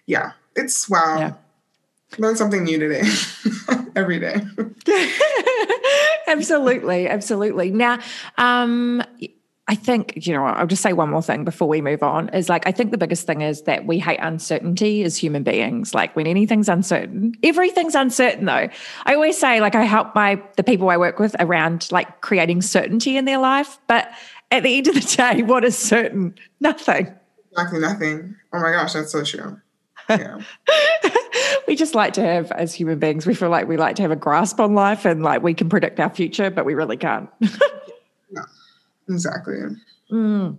[0.07, 1.19] yeah, it's wow.
[1.19, 1.33] Yeah.
[2.19, 3.03] Learn something new today,
[3.97, 4.35] every day.
[6.27, 7.71] absolutely, absolutely.
[7.71, 8.01] Now,
[8.37, 9.01] um,
[9.71, 12.49] I think, you know, I'll just say one more thing before we move on is
[12.49, 15.95] like, I think the biggest thing is that we hate uncertainty as human beings.
[15.95, 18.69] Like, when anything's uncertain, everything's uncertain though.
[19.05, 22.63] I always say, like, I help my, the people I work with around like creating
[22.63, 23.79] certainty in their life.
[23.87, 24.11] But
[24.51, 26.35] at the end of the day, what is certain?
[26.59, 27.15] Nothing.
[27.53, 28.37] Exactly nothing.
[28.53, 29.61] Oh my gosh, that's so true.
[30.09, 30.41] Yeah.
[31.69, 34.11] we just like to have, as human beings, we feel like we like to have
[34.11, 37.29] a grasp on life and like we can predict our future, but we really can't.
[37.41, 38.43] yeah,
[39.09, 39.59] exactly.
[40.11, 40.59] Mm.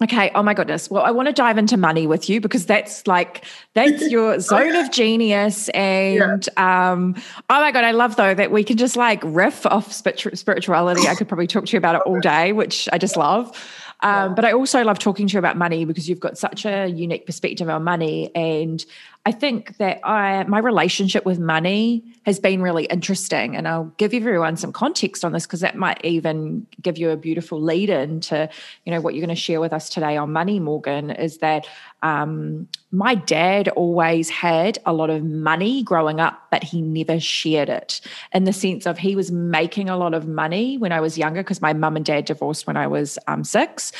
[0.00, 0.30] Okay.
[0.34, 0.88] Oh my goodness.
[0.88, 4.76] Well, I want to dive into money with you because that's like that's your zone
[4.76, 5.68] of genius.
[5.70, 6.92] And yeah.
[6.92, 7.16] um,
[7.50, 11.08] oh my god, I love though that we can just like riff off spirituality.
[11.08, 13.56] I could probably talk to you about it all day, which I just love.
[14.00, 16.86] Um, but I also love talking to you about money because you've got such a
[16.86, 18.34] unique perspective on money.
[18.34, 18.84] And
[19.26, 24.14] I think that I my relationship with money has been really interesting, and I'll give
[24.14, 28.48] everyone some context on this because that might even give you a beautiful lead into
[28.84, 31.10] you know what you're going to share with us today on money, Morgan.
[31.10, 31.66] Is that
[32.02, 37.68] um, my dad always had a lot of money growing up, but he never shared
[37.68, 38.00] it
[38.32, 41.42] in the sense of he was making a lot of money when I was younger
[41.42, 43.92] because my mum and dad divorced when I was um, six,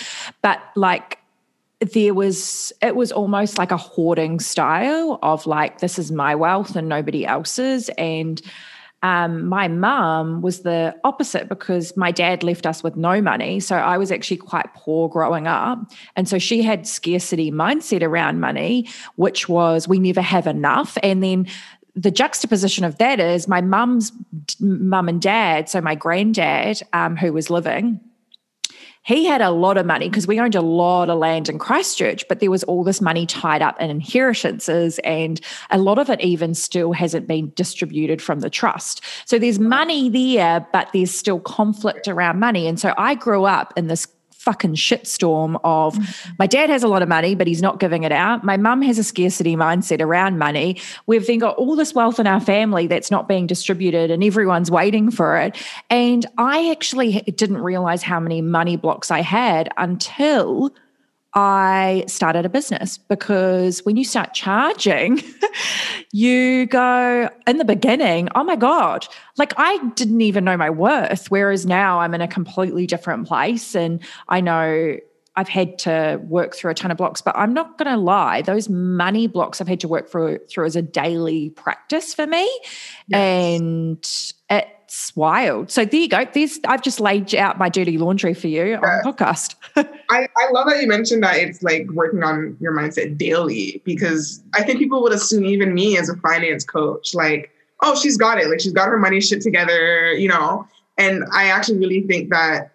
[0.42, 1.18] but like
[1.80, 6.74] there was it was almost like a hoarding style of like this is my wealth
[6.74, 7.88] and nobody else's.
[7.90, 8.42] And
[9.02, 13.60] um, my mum was the opposite because my dad left us with no money.
[13.60, 15.78] So i was actually quite poor growing up.
[16.16, 20.98] And so she had scarcity mindset around money which was we never have enough.
[21.04, 21.46] And then
[21.94, 24.12] the juxtaposition of that is my mum's
[24.60, 28.00] mum and dad so my granddad um, who was living
[29.08, 32.28] he had a lot of money because we owned a lot of land in Christchurch,
[32.28, 35.40] but there was all this money tied up in inheritances, and
[35.70, 39.02] a lot of it even still hasn't been distributed from the trust.
[39.24, 42.66] So there's money there, but there's still conflict around money.
[42.66, 44.06] And so I grew up in this
[44.48, 46.32] fucking shitstorm of mm-hmm.
[46.38, 48.44] my dad has a lot of money, but he's not giving it out.
[48.44, 50.80] My mum has a scarcity mindset around money.
[51.06, 54.70] We've then got all this wealth in our family that's not being distributed and everyone's
[54.70, 55.54] waiting for it.
[55.90, 60.72] And I actually didn't realize how many money blocks I had until
[61.38, 65.22] I started a business because when you start charging,
[66.12, 71.30] you go in the beginning, oh my God, like I didn't even know my worth.
[71.30, 74.96] Whereas now I'm in a completely different place and I know
[75.36, 78.42] I've had to work through a ton of blocks, but I'm not going to lie,
[78.42, 82.50] those money blocks I've had to work through, through as a daily practice for me.
[83.06, 83.60] Yes.
[83.60, 85.70] And it, it's wild.
[85.70, 86.24] So there you go.
[86.32, 89.54] There's I've just laid out my dirty laundry for you on the podcast.
[89.76, 94.42] I, I love that you mentioned that it's like working on your mindset daily because
[94.54, 97.50] I think people would assume even me as a finance coach, like,
[97.82, 98.48] oh, she's got it.
[98.48, 100.66] Like she's got her money shit together, you know.
[100.96, 102.72] And I actually really think that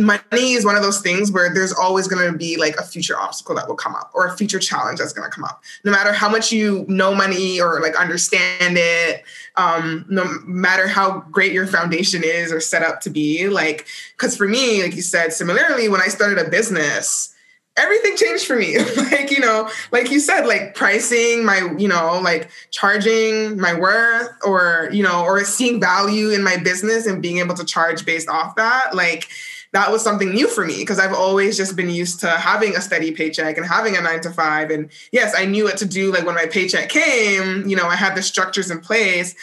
[0.00, 3.18] money is one of those things where there's always going to be like a future
[3.18, 5.62] obstacle that will come up or a future challenge that's going to come up.
[5.84, 9.22] No matter how much you know money or like understand it
[9.56, 13.86] um, no matter how great your foundation is or set up to be like
[14.16, 17.34] because for me like you said similarly when i started a business
[17.76, 18.76] everything changed for me.
[19.10, 24.30] Like you know like you said like pricing my you know like charging my worth
[24.44, 28.28] or you know or seeing value in my business and being able to charge based
[28.28, 29.28] off that like
[29.72, 32.80] that was something new for me because I've always just been used to having a
[32.80, 34.70] steady paycheck and having a nine to five.
[34.70, 36.12] And yes, I knew what to do.
[36.12, 39.34] Like when my paycheck came, you know, I had the structures in place.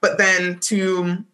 [0.00, 1.24] But then to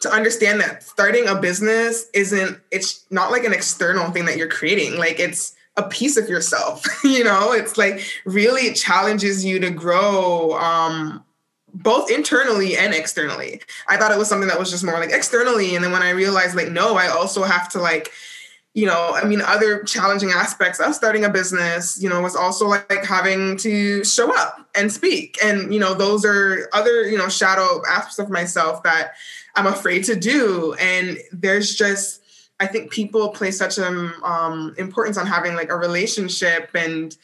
[0.00, 4.48] to understand that starting a business isn't it's not like an external thing that you're
[4.48, 4.98] creating.
[4.98, 10.58] Like it's a piece of yourself you know it's like really challenges you to grow
[10.58, 11.22] um
[11.82, 13.60] both internally and externally.
[13.86, 15.74] I thought it was something that was just more like externally.
[15.74, 18.12] And then when I realized, like, no, I also have to, like,
[18.72, 22.66] you know, I mean, other challenging aspects of starting a business, you know, was also
[22.66, 25.38] like, having to show up and speak.
[25.44, 29.12] And, you know, those are other, you know, shadow aspects of myself that
[29.54, 30.74] I'm afraid to do.
[30.80, 32.22] And there's just,
[32.58, 37.16] I think people place such an um, importance on having like a relationship and,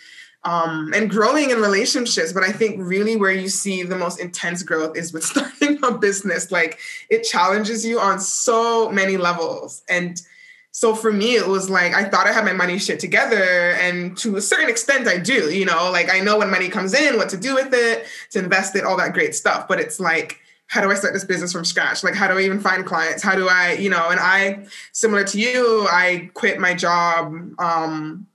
[0.44, 2.33] um, and growing in relationships.
[2.33, 5.92] But I think really where you see the most intense growth is with starting a
[5.92, 6.50] business.
[6.50, 6.78] Like
[7.11, 9.83] it challenges you on so many levels.
[9.88, 10.20] And
[10.74, 13.72] so for me, it was like I thought I had my money shit together.
[13.72, 16.94] And to a certain extent, I do, you know, like I know when money comes
[16.94, 19.68] in, what to do with it, to invest it, all that great stuff.
[19.68, 22.02] But it's like, how do I start this business from scratch?
[22.02, 23.22] Like, how do I even find clients?
[23.22, 28.26] How do I, you know, and I, similar to you, I quit my job um,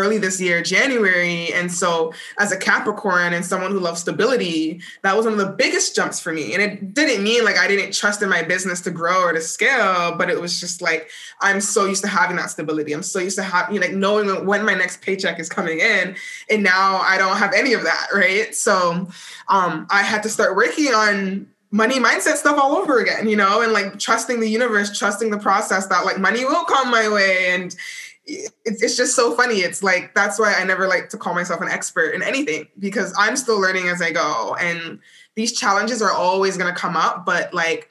[0.00, 1.52] early this year, January.
[1.52, 5.52] And so, as a Capricorn and someone who loves stability, that was one of the
[5.52, 6.54] biggest jumps for me.
[6.54, 9.40] And it didn't mean like I didn't trust in my business to grow or to
[9.40, 11.10] scale, but it was just like
[11.40, 12.92] I'm so used to having that stability.
[12.92, 15.80] I'm so used to having you know, like knowing when my next paycheck is coming
[15.80, 16.16] in,
[16.48, 18.54] and now I don't have any of that, right?
[18.54, 19.08] So,
[19.48, 23.62] um, I had to start working on money mindset stuff all over again, you know,
[23.62, 27.50] and like trusting the universe, trusting the process that like money will come my way
[27.50, 27.76] and
[28.24, 29.56] it's, it's just so funny.
[29.56, 33.14] It's like that's why I never like to call myself an expert in anything because
[33.18, 34.56] I'm still learning as I go.
[34.60, 35.00] And
[35.34, 37.90] these challenges are always going to come up, but like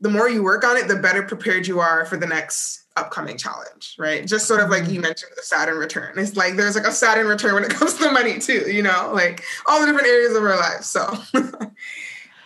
[0.00, 3.36] the more you work on it, the better prepared you are for the next upcoming
[3.36, 4.26] challenge, right?
[4.26, 5.02] Just sort of like you mm-hmm.
[5.02, 6.18] mentioned the Saturn return.
[6.18, 9.10] It's like there's like a Saturn return when it comes to money too, you know,
[9.14, 10.86] like all the different areas of our lives.
[10.86, 11.06] So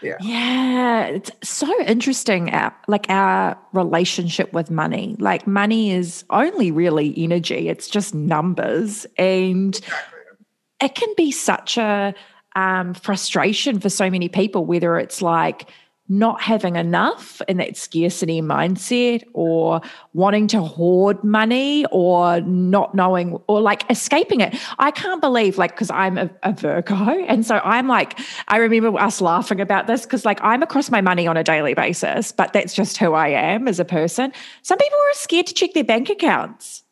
[0.02, 0.16] yeah.
[0.20, 5.16] Yeah it's so interesting our, like our relationship with money.
[5.18, 9.06] Like money is only really energy it's just numbers.
[9.16, 10.46] And exactly.
[10.80, 12.14] it can be such a
[12.56, 15.68] um, frustration for so many people, whether it's like
[16.08, 19.80] not having enough in that scarcity mindset or
[20.14, 24.56] wanting to hoard money or not knowing or like escaping it.
[24.78, 26.96] I can't believe, like, because I'm a, a, Virgo.
[27.28, 31.00] And so I'm like, I remember us laughing about this because, like, I'm across my
[31.00, 34.32] money on a daily basis, but that's just who I am as a person.
[34.62, 36.84] Some people are scared to check their bank accounts.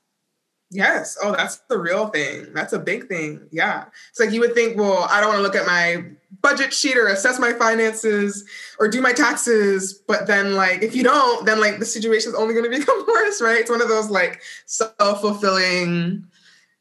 [0.70, 1.16] Yes.
[1.22, 2.52] Oh, that's the real thing.
[2.52, 3.46] That's a big thing.
[3.52, 3.84] Yeah.
[4.10, 6.04] It's like you would think, well, I don't want to look at my
[6.42, 8.44] budget sheet or assess my finances
[8.80, 9.94] or do my taxes.
[9.94, 13.06] But then, like, if you don't, then like the situation is only going to become
[13.06, 13.60] worse, right?
[13.60, 16.26] It's one of those like self fulfilling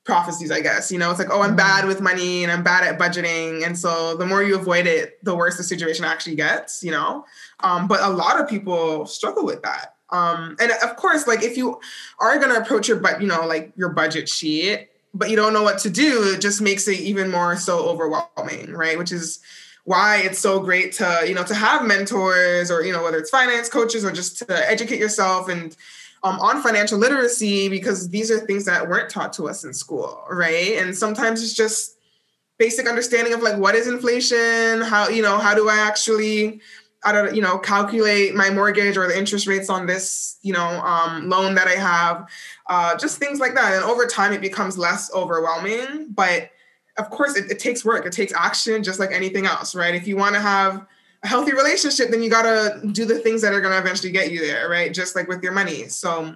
[0.04, 0.92] prophecies, I guess.
[0.92, 3.66] You know, it's like, oh, I'm bad with money and I'm bad at budgeting.
[3.66, 7.26] And so the more you avoid it, the worse the situation actually gets, you know?
[7.62, 11.58] Um, but a lot of people struggle with that um, and of course, like if
[11.58, 11.80] you
[12.20, 15.54] are going to approach your, but you know, like your budget sheet, but you don't
[15.54, 18.98] know what to do, it just makes it even more so overwhelming, right?
[18.98, 19.40] Which is
[19.86, 23.30] why it's so great to, you know, to have mentors or, you know, whether it's
[23.30, 25.76] finance coaches or just to educate yourself and
[26.24, 30.24] um, on financial literacy, because these are things that weren't taught to us in school,
[30.30, 30.74] right?
[30.78, 31.98] And sometimes it's just
[32.58, 36.62] basic understanding of like what is inflation, how, you know, how do I actually
[37.06, 40.82] I don't, you know, calculate my mortgage or the interest rates on this, you know,
[40.82, 42.28] um, loan that I have,
[42.68, 43.74] uh, just things like that.
[43.74, 46.08] And over time, it becomes less overwhelming.
[46.10, 46.50] But
[46.98, 48.06] of course, it, it takes work.
[48.06, 49.94] It takes action, just like anything else, right?
[49.94, 50.86] If you want to have
[51.24, 54.32] a healthy relationship, then you got to do the things that are to eventually get
[54.32, 54.94] you there, right?
[54.94, 55.88] Just like with your money.
[55.88, 56.36] So,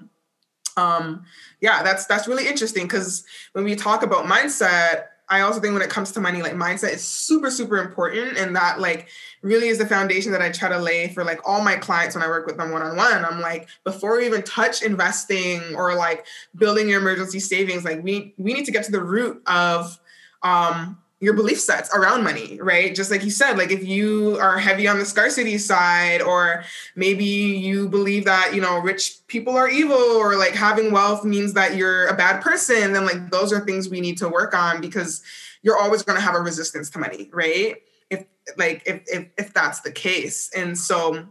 [0.77, 1.23] um,
[1.61, 5.83] yeah, that's that's really interesting because when we talk about mindset, I also think when
[5.83, 8.37] it comes to money, like mindset is super, super important.
[8.37, 9.09] And that like
[9.43, 12.23] really is the foundation that I try to lay for like all my clients when
[12.23, 13.23] I work with them one on one.
[13.23, 16.25] I'm like, before we even touch investing or like
[16.55, 19.99] building your emergency savings, like we we need to get to the root of
[20.41, 22.95] um your belief sets around money, right?
[22.95, 26.63] Just like you said, like if you are heavy on the scarcity side, or
[26.95, 31.53] maybe you believe that, you know, rich people are evil, or like having wealth means
[31.53, 34.79] that you're a bad person, then like those are things we need to work on
[34.79, 35.21] because
[35.61, 37.75] you're always going to have a resistance to money, right?
[38.09, 38.25] If
[38.57, 40.49] like if, if if that's the case.
[40.55, 41.27] And so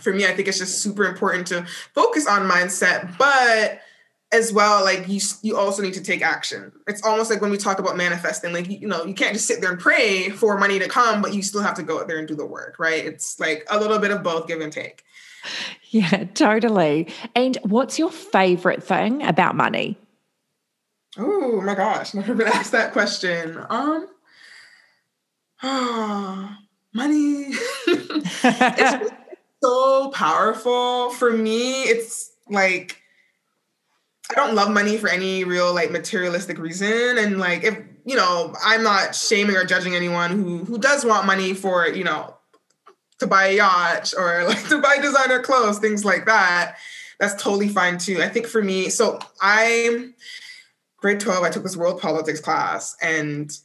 [0.00, 3.80] for me, I think it's just super important to focus on mindset, but
[4.36, 6.70] as well like you you also need to take action.
[6.86, 9.60] It's almost like when we talk about manifesting like you know you can't just sit
[9.60, 12.18] there and pray for money to come but you still have to go out there
[12.18, 13.04] and do the work right?
[13.04, 15.02] It's like a little bit of both give and take.
[15.90, 17.08] Yeah totally.
[17.34, 19.98] And what's your favorite thing about money?
[21.16, 23.58] Oh my gosh never been asked that question.
[23.70, 24.06] Um
[25.62, 26.56] oh,
[26.92, 27.52] money.
[28.48, 29.12] It's
[29.62, 31.10] so powerful.
[31.10, 33.02] For me it's like
[34.30, 37.18] I don't love money for any real like materialistic reason.
[37.18, 41.26] And like if you know, I'm not shaming or judging anyone who who does want
[41.26, 42.36] money for, you know,
[43.18, 46.76] to buy a yacht or like to buy designer clothes, things like that.
[47.18, 48.22] That's totally fine too.
[48.22, 50.14] I think for me, so I'm
[50.98, 53.56] grade 12, I took this world politics class and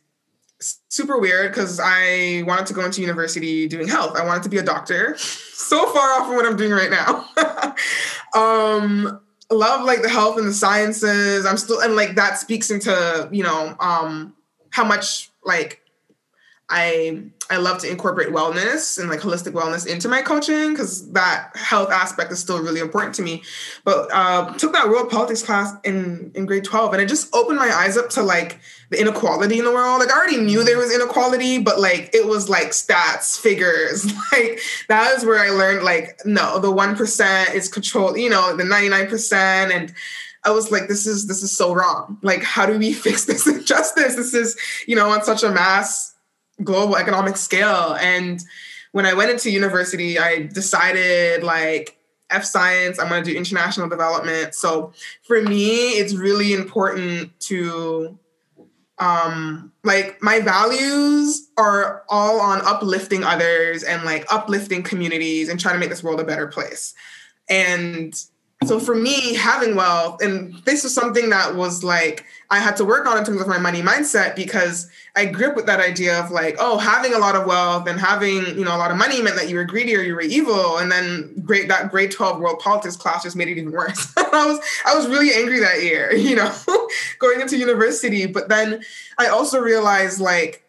[0.90, 4.16] super weird because I wanted to go into university doing health.
[4.16, 5.18] I wanted to be a doctor.
[5.18, 7.26] so far off from what I'm doing right now.
[8.40, 9.22] um
[9.54, 11.46] love like the health and the sciences.
[11.46, 14.34] I'm still and like that speaks into, you know, um
[14.70, 15.81] how much like
[16.72, 21.52] I I love to incorporate wellness and like holistic wellness into my coaching because that
[21.54, 23.44] health aspect is still really important to me.
[23.84, 27.60] But uh, took that world politics class in in grade twelve, and it just opened
[27.60, 30.00] my eyes up to like the inequality in the world.
[30.00, 34.12] Like I already knew there was inequality, but like it was like stats, figures.
[34.32, 38.18] Like that is where I learned like no, the one percent is controlled.
[38.18, 39.94] You know, the ninety nine percent and.
[40.44, 42.18] I was like, this is this is so wrong.
[42.24, 44.16] Like, how do we fix this injustice?
[44.16, 44.58] This is,
[44.88, 46.11] you know, on such a mass
[46.64, 47.96] global economic scale.
[48.00, 48.44] And
[48.92, 51.98] when I went into university, I decided like
[52.30, 54.56] F science, I'm going to do international development.
[54.56, 54.94] So
[55.24, 58.18] for me, it's really important to
[59.00, 65.74] um like my values are all on uplifting others and like uplifting communities and trying
[65.74, 66.94] to make this world a better place.
[67.50, 68.14] And
[68.64, 72.86] so for me, having wealth, and this was something that was like I had to
[72.86, 76.20] work on in terms of my money mindset because I grew up with that idea
[76.20, 78.98] of like, oh, having a lot of wealth and having you know a lot of
[78.98, 82.12] money meant that you were greedy or you were evil, and then great that grade
[82.12, 84.14] twelve world politics class just made it even worse.
[84.18, 86.54] I was I was really angry that year, you know,
[87.18, 88.28] going into university.
[88.28, 88.84] But then
[89.18, 90.64] I also realized like,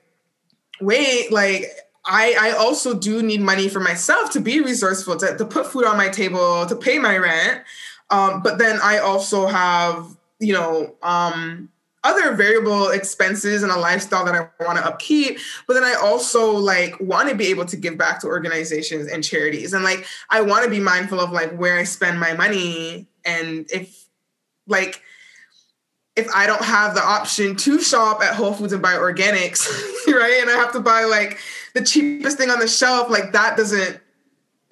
[0.80, 1.66] wait, like
[2.04, 5.84] I, I also do need money for myself to be resourceful, to, to put food
[5.84, 7.62] on my table, to pay my rent.
[8.10, 11.68] Um, but then I also have, you know, um,
[12.04, 15.38] other variable expenses and a lifestyle that I want to upkeep.
[15.68, 19.22] But then I also like want to be able to give back to organizations and
[19.22, 19.72] charities.
[19.72, 23.06] And like I want to be mindful of like where I spend my money.
[23.24, 24.06] And if
[24.66, 25.00] like
[26.16, 29.66] if I don't have the option to shop at Whole Foods and buy organics,
[30.08, 30.38] right?
[30.40, 31.38] And I have to buy like
[31.74, 34.00] the cheapest thing on the shelf, like that doesn't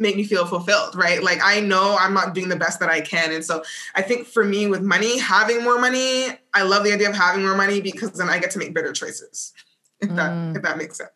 [0.01, 1.22] make me feel fulfilled, right?
[1.22, 3.32] Like I know I'm not doing the best that I can.
[3.32, 3.62] And so
[3.94, 7.44] I think for me with money, having more money, I love the idea of having
[7.44, 9.53] more money because then I get to make better choices.
[10.01, 10.57] If that mm.
[10.57, 11.11] if that makes sense.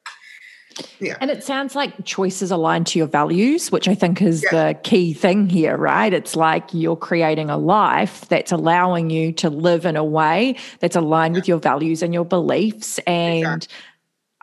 [0.99, 1.17] Yeah.
[1.21, 4.51] And it sounds like choices aligned to your values, which I think is yeah.
[4.51, 6.13] the key thing here, right?
[6.13, 10.97] It's like you're creating a life that's allowing you to live in a way that's
[10.97, 11.39] aligned yeah.
[11.39, 13.79] with your values and your beliefs and exactly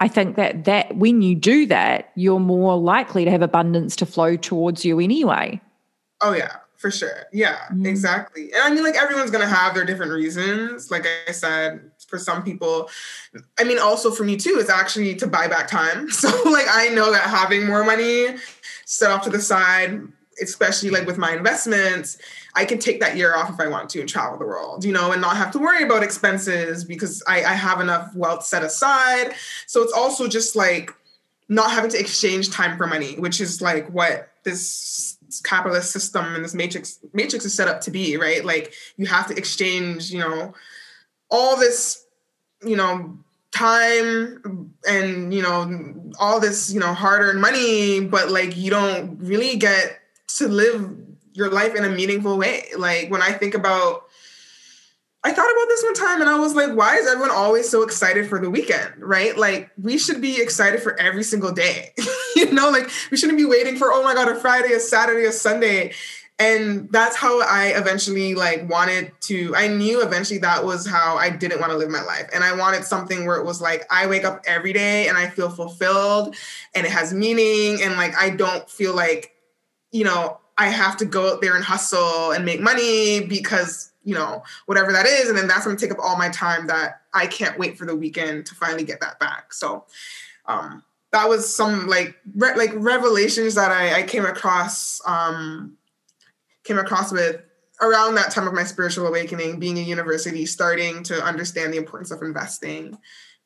[0.02, 4.08] I think that that when you do that, you're more likely to have abundance to
[4.08, 5.62] flow towards you anyway.
[6.22, 7.28] Oh yeah, for sure.
[7.32, 7.86] Yeah, mm.
[7.86, 8.52] exactly.
[8.52, 10.90] And I mean, like everyone's gonna have their different reasons.
[10.90, 12.90] Like I said, for some people,
[13.60, 16.10] I mean, also for me too, it's actually to buy back time.
[16.12, 18.38] So like I know that having more money
[18.86, 20.02] set off to the side,
[20.42, 22.18] especially like with my investments,
[22.56, 24.92] I can take that year off if I want to and travel the world, you
[24.92, 28.64] know, and not have to worry about expenses because I, I have enough wealth set
[28.64, 29.34] aside.
[29.68, 30.94] So it's also just like
[31.50, 36.44] not having to exchange time for money, which is like what this capitalist system and
[36.44, 38.44] this matrix matrix is set up to be, right?
[38.44, 40.54] Like you have to exchange, you know,
[41.30, 42.06] all this,
[42.64, 43.18] you know,
[43.52, 49.58] time and you know all this you know hard-earned money but like you don't really
[49.58, 50.01] get
[50.38, 50.96] to live
[51.34, 52.66] your life in a meaningful way.
[52.78, 54.06] Like when I think about
[55.24, 57.84] I thought about this one time and I was like, why is everyone always so
[57.84, 58.94] excited for the weekend?
[58.98, 59.38] Right?
[59.38, 61.94] Like we should be excited for every single day.
[62.36, 65.26] you know, like we shouldn't be waiting for, oh my God, a Friday, a Saturday,
[65.26, 65.94] a Sunday.
[66.40, 71.30] And that's how I eventually like wanted to, I knew eventually that was how I
[71.30, 72.28] didn't want to live my life.
[72.34, 75.30] And I wanted something where it was like, I wake up every day and I
[75.30, 76.36] feel fulfilled
[76.74, 77.84] and it has meaning.
[77.84, 79.36] And like, I don't feel like,
[79.92, 84.14] you know, I have to go out there and hustle and make money because, you
[84.14, 85.30] know, whatever that is.
[85.30, 87.86] And then that's going to take up all my time that I can't wait for
[87.86, 89.54] the weekend to finally get that back.
[89.54, 89.86] So,
[90.46, 95.78] um, that was some like re- like revelations that I, I came across um,
[96.64, 97.42] came across with
[97.82, 102.12] around that time of my spiritual awakening, being in university, starting to understand the importance
[102.12, 102.98] of investing.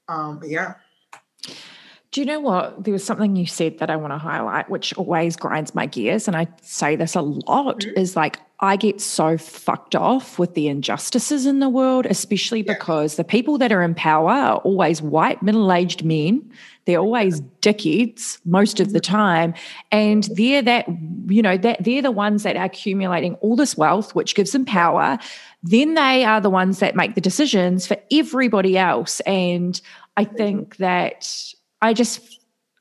[0.08, 0.76] Um, but yeah.
[2.16, 2.82] Do you know what?
[2.82, 6.30] There was something you said that I want to highlight, which always grinds my gears.
[6.30, 8.00] And I say this a lot mm-hmm.
[8.00, 12.72] is like, I get so fucked off with the injustices in the world, especially yeah.
[12.72, 16.50] because the people that are in power are always white, middle aged men.
[16.86, 19.14] They're always dickheads most of the mm-hmm.
[19.14, 19.54] time.
[19.92, 20.88] And they're that,
[21.28, 24.64] you know, that they're the ones that are accumulating all this wealth, which gives them
[24.64, 25.18] power.
[25.64, 29.20] Then they are the ones that make the decisions for everybody else.
[29.22, 29.82] And
[30.16, 32.40] I think that I just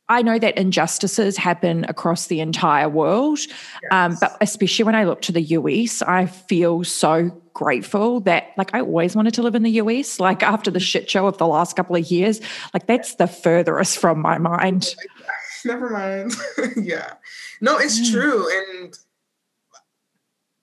[0.08, 3.52] I know that injustices happen across the entire world, yes.
[3.90, 8.74] um, but especially when I look to the US, I feel so grateful that like
[8.74, 10.20] I always wanted to live in the US.
[10.20, 12.40] Like after the shit show of the last couple of years,
[12.74, 14.94] like that's the furthest from my mind.
[15.64, 16.34] Never mind.
[16.76, 17.14] yeah,
[17.62, 18.12] no, it's mm.
[18.12, 18.98] true, and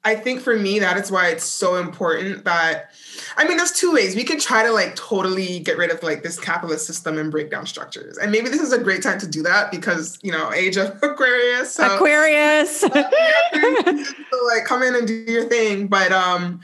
[0.03, 2.91] I think for me, that is why it's so important that
[3.37, 4.15] I mean, there's two ways.
[4.15, 7.51] We can try to like totally get rid of like this capitalist system and break
[7.51, 8.17] down structures.
[8.17, 10.97] And maybe this is a great time to do that because, you know, age of
[11.03, 11.75] Aquarius.
[11.75, 12.81] So, Aquarius.
[12.81, 15.87] so, like come in and do your thing.
[15.87, 16.61] But um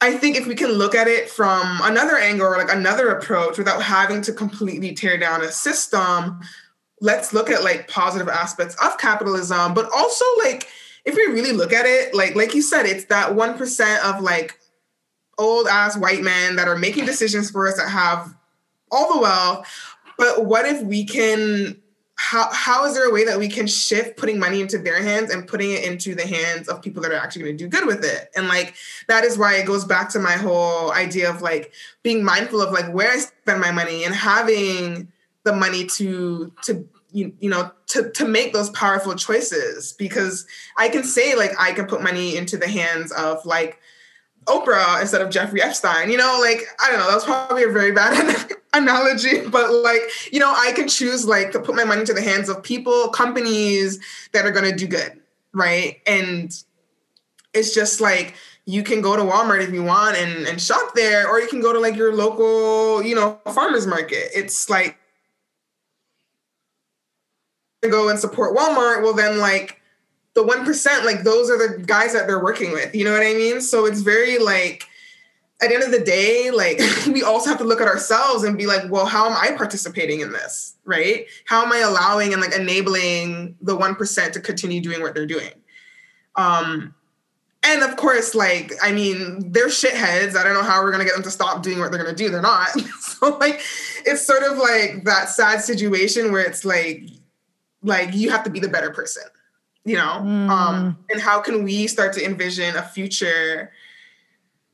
[0.00, 3.58] I think if we can look at it from another angle or like another approach
[3.58, 6.40] without having to completely tear down a system,
[7.00, 10.68] let's look at like positive aspects of capitalism, but also like
[11.04, 14.20] if we really look at it, like like you said, it's that one percent of
[14.22, 14.58] like
[15.38, 18.34] old ass white men that are making decisions for us that have
[18.90, 19.66] all the wealth.
[20.16, 21.80] But what if we can?
[22.20, 25.30] How how is there a way that we can shift putting money into their hands
[25.30, 27.86] and putting it into the hands of people that are actually going to do good
[27.86, 28.30] with it?
[28.34, 28.74] And like
[29.06, 31.72] that is why it goes back to my whole idea of like
[32.02, 35.12] being mindful of like where I spend my money and having
[35.44, 40.46] the money to to you, you know to to make those powerful choices because
[40.76, 43.80] i can say like i can put money into the hands of like
[44.46, 47.92] oprah instead of jeffrey epstein you know like i don't know that's probably a very
[47.92, 52.12] bad analogy but like you know i can choose like to put my money into
[52.12, 53.98] the hands of people companies
[54.32, 55.20] that are going to do good
[55.52, 56.62] right and
[57.54, 58.34] it's just like
[58.66, 61.62] you can go to Walmart if you want and, and shop there, or you can
[61.62, 64.28] go to like your local, you know, farmers market.
[64.34, 64.98] It's like
[67.86, 69.80] go and support Walmart, well then like
[70.34, 72.94] the 1%, like those are the guys that they're working with.
[72.94, 73.60] You know what I mean?
[73.60, 74.86] So it's very like
[75.60, 78.56] at the end of the day, like we also have to look at ourselves and
[78.56, 80.76] be like, well, how am I participating in this?
[80.84, 81.26] Right?
[81.46, 85.50] How am I allowing and like enabling the 1% to continue doing what they're doing?
[86.36, 86.94] Um,
[87.64, 90.36] and of course, like, I mean, they're shitheads.
[90.36, 92.30] I don't know how we're gonna get them to stop doing what they're gonna do.
[92.30, 92.68] They're not.
[93.00, 93.60] so like
[94.06, 97.02] it's sort of like that sad situation where it's like,
[97.82, 99.24] like you have to be the better person,
[99.84, 100.22] you know?
[100.22, 100.48] Mm.
[100.48, 103.72] Um, and how can we start to envision a future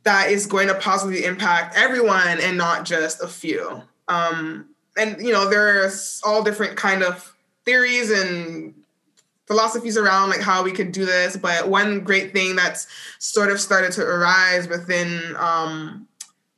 [0.04, 3.82] that is going to positively impact everyone and not just a few.
[4.08, 7.34] Um, and you know, there's all different kind of
[7.64, 8.74] theories and
[9.46, 11.36] philosophies around like how we could do this.
[11.36, 12.86] But one great thing that's
[13.18, 16.06] sort of started to arise within um,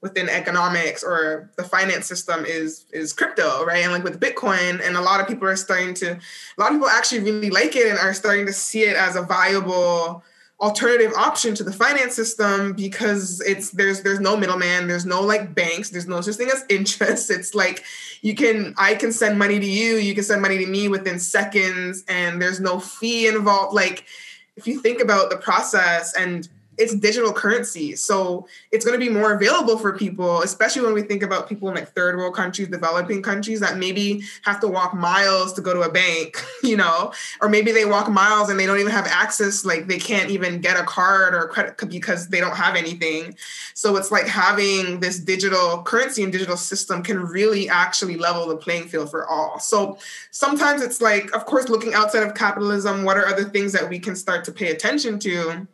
[0.07, 3.83] within economics or the finance system is is crypto, right?
[3.83, 6.77] And like with Bitcoin, and a lot of people are starting to, a lot of
[6.77, 10.23] people actually really like it and are starting to see it as a viable
[10.59, 15.55] alternative option to the finance system because it's there's there's no middleman there's no like
[15.55, 17.85] banks there's no such thing as interest it's like
[18.23, 21.19] you can i can send money to you you can send money to me within
[21.19, 24.07] seconds and there's no fee involved like
[24.57, 26.49] if you think about the process and
[26.79, 27.97] it's digital currency.
[27.97, 31.69] So it's going to be more available for people, especially when we think about people
[31.69, 35.73] in like third world countries, developing countries that maybe have to walk miles to go
[35.73, 39.07] to a bank, you know, or maybe they walk miles and they don't even have
[39.07, 43.35] access, like they can't even get a card or credit because they don't have anything.
[43.75, 48.57] So it's like having this digital currency and digital system can really actually level the
[48.57, 49.59] playing field for all.
[49.59, 49.99] So
[50.31, 53.99] sometimes it's like, of course, looking outside of capitalism, what are other things that we
[53.99, 55.67] can start to pay attention to?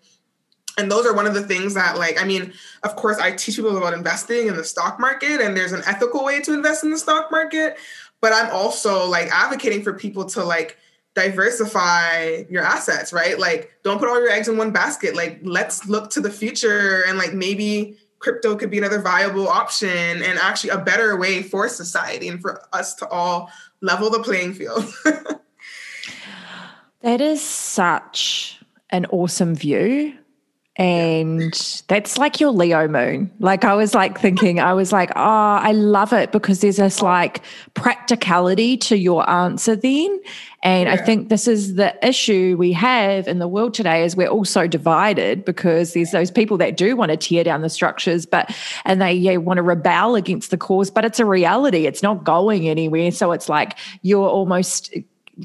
[0.78, 2.52] And those are one of the things that like i mean
[2.82, 6.24] of course i teach people about investing in the stock market and there's an ethical
[6.24, 7.76] way to invest in the stock market
[8.20, 10.78] but i'm also like advocating for people to like
[11.14, 13.38] diversify your assets right?
[13.38, 15.14] Like don't put all your eggs in one basket.
[15.14, 19.90] Like let's look to the future and like maybe crypto could be another viable option
[19.90, 23.50] and actually a better way for society and for us to all
[23.80, 24.90] level the playing field.
[27.02, 28.60] That is such
[28.90, 30.16] an awesome view
[30.76, 33.30] and that's like your Leo moon.
[33.40, 37.02] Like I was like thinking, I was like, oh, I love it because there's this
[37.02, 37.04] oh.
[37.04, 37.42] like
[37.74, 40.18] practicality to your answer then.
[40.62, 40.94] And yeah.
[40.94, 44.46] I think this is the issue we have in the world today is we're all
[44.46, 48.56] so divided because there's those people that do want to tear down the structures, but
[48.86, 51.84] and they yeah, want to rebel against the cause, but it's a reality.
[51.84, 53.10] It's not going anywhere.
[53.10, 54.94] So it's like you're almost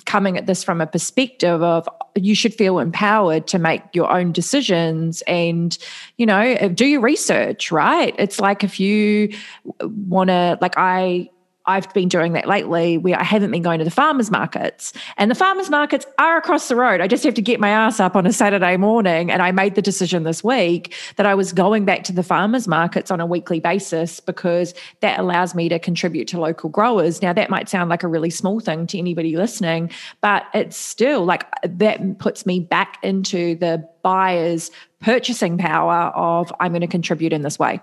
[0.06, 4.32] coming at this from a perspective of you should feel empowered to make your own
[4.32, 5.78] decisions and
[6.18, 8.16] you know do your research right?
[8.18, 9.34] It's like if you
[9.82, 11.30] want to like i
[11.68, 14.94] I've been doing that lately where I haven't been going to the farmers markets.
[15.18, 17.02] And the farmers markets are across the road.
[17.02, 19.30] I just have to get my ass up on a Saturday morning.
[19.30, 22.68] And I made the decision this week that I was going back to the farmers
[22.68, 27.22] markets on a weekly basis because that allows me to contribute to local growers.
[27.22, 29.92] Now, that might sound like a really small thing to anybody listening,
[30.22, 36.72] but it's still like that puts me back into the buyer's purchasing power of I'm
[36.72, 37.82] going to contribute in this way.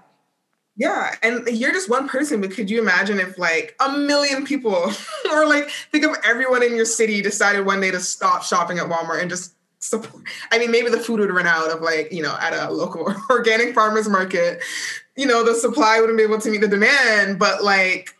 [0.77, 4.91] Yeah, and you're just one person, but could you imagine if like a million people,
[5.31, 8.89] or like think of everyone in your city decided one day to stop shopping at
[8.89, 10.25] Walmart and just support?
[10.51, 13.15] I mean, maybe the food would run out of like you know at a local
[13.31, 14.63] organic farmers market.
[15.17, 18.13] You know, the supply wouldn't be able to meet the demand, but like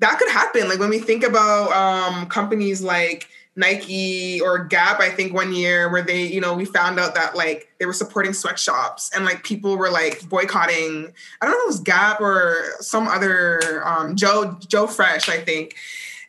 [0.00, 0.68] that could happen.
[0.68, 5.90] Like when we think about um, companies like Nike or Gap, I think one year
[5.90, 9.42] where they, you know, we found out that like they were supporting sweatshops and like
[9.42, 11.12] people were like boycotting.
[11.40, 15.38] I don't know if it was Gap or some other um, Joe Joe Fresh, I
[15.38, 15.74] think.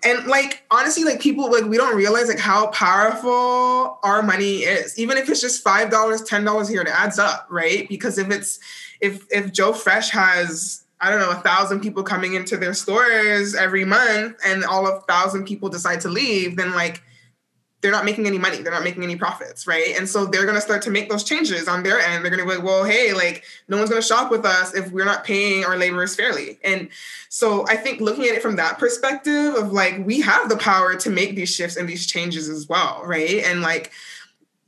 [0.03, 4.97] And like honestly, like people like we don't realize like how powerful our money is.
[4.97, 7.89] Even if it's just five dollars, ten dollars here, it adds up, right?
[7.89, 8.59] Because if it's
[9.01, 13.53] if if Joe Fresh has I don't know, a thousand people coming into their stores
[13.53, 17.03] every month and all of thousand people decide to leave, then like
[17.81, 18.61] they're not making any money.
[18.61, 19.95] They're not making any profits, right?
[19.97, 22.23] And so they're going to start to make those changes on their end.
[22.23, 24.73] They're going to be like, well, hey, like no one's going to shop with us
[24.73, 26.59] if we're not paying our laborers fairly.
[26.63, 26.89] And
[27.29, 30.95] so I think looking at it from that perspective of like, we have the power
[30.95, 33.43] to make these shifts and these changes as well, right?
[33.43, 33.91] And like,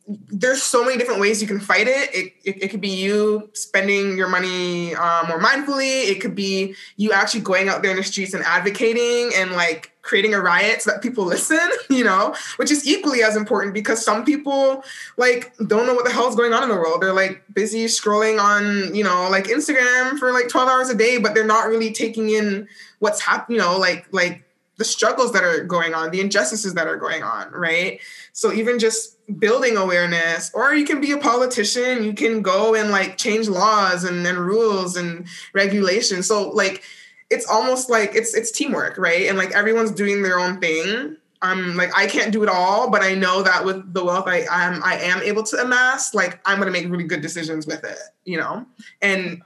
[0.09, 2.13] there's so many different ways you can fight it.
[2.15, 6.09] It, it, it could be you spending your money um, more mindfully.
[6.09, 9.91] It could be you actually going out there in the streets and advocating and like
[10.01, 11.59] creating a riot so that people listen,
[11.91, 14.83] you know, which is equally as important because some people
[15.17, 17.01] like don't know what the hell is going on in the world.
[17.01, 21.19] They're like busy scrolling on, you know, like Instagram for like 12 hours a day,
[21.19, 24.43] but they're not really taking in what's happening, you know, like like
[24.79, 27.99] the struggles that are going on, the injustices that are going on, right?
[28.31, 32.89] So even just building awareness, or you can be a politician, you can go and
[32.89, 36.27] like change laws and, rules and regulations.
[36.27, 36.83] So like
[37.29, 39.27] it's almost like it's it's teamwork, right?
[39.27, 41.17] And like everyone's doing their own thing.
[41.41, 44.45] I'm like I can't do it all, but I know that with the wealth I
[44.49, 47.99] am I am able to amass, like I'm gonna make really good decisions with it,
[48.23, 48.65] you know,
[49.01, 49.41] and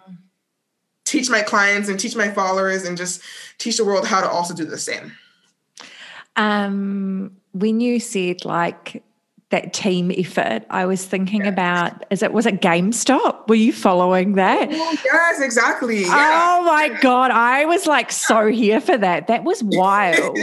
[1.05, 3.21] teach my clients and teach my followers and just
[3.57, 5.11] teach the world how to also do the same.
[6.35, 9.03] Um, when you said like
[9.49, 13.47] that team effort, I was thinking about is it was it GameStop?
[13.47, 14.69] Were you following that?
[14.71, 16.01] Oh, yes, exactly.
[16.01, 16.57] Yeah.
[16.59, 19.27] Oh my god, I was like so here for that.
[19.27, 20.37] That was wild.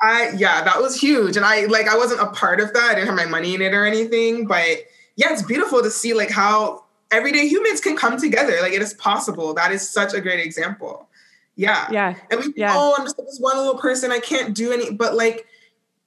[0.00, 1.36] I yeah, that was huge.
[1.36, 2.90] And I like I wasn't a part of that.
[2.90, 4.84] I didn't have my money in it or anything, but
[5.16, 8.56] yeah, it's beautiful to see like how everyday humans can come together.
[8.62, 9.54] Like it is possible.
[9.54, 11.07] That is such a great example.
[11.58, 11.88] Yeah.
[11.90, 12.14] Yeah.
[12.30, 12.72] And we, yeah.
[12.74, 14.12] oh, I'm just this one little person.
[14.12, 15.44] I can't do any, but like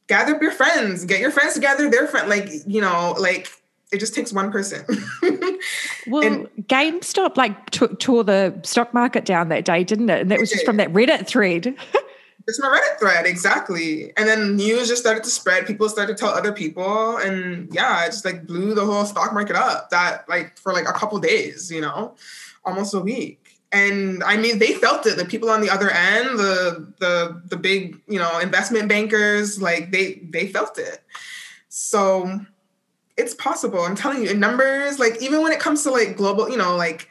[0.07, 3.49] gather up your friends, get your friends together, their friend, like, you know, like
[3.91, 4.85] it just takes one person.
[6.07, 10.21] well, and, GameStop like t- tore the stock market down that day, didn't it?
[10.21, 11.75] And that was just from that Reddit thread.
[12.47, 14.13] it's my Reddit thread, exactly.
[14.15, 15.67] And then news just started to spread.
[15.67, 19.33] People started to tell other people, and yeah, it just like blew the whole stock
[19.33, 19.89] market up.
[19.89, 22.15] That like for like a couple days, you know,
[22.63, 23.40] almost a week
[23.71, 25.17] and I mean they felt it.
[25.17, 29.91] The people on the other end, the the the big you know investment bankers, like
[29.91, 31.03] they they felt it.
[31.69, 32.41] So
[33.17, 33.81] it's possible.
[33.81, 36.75] I'm telling you, in numbers, like even when it comes to like global, you know,
[36.75, 37.07] like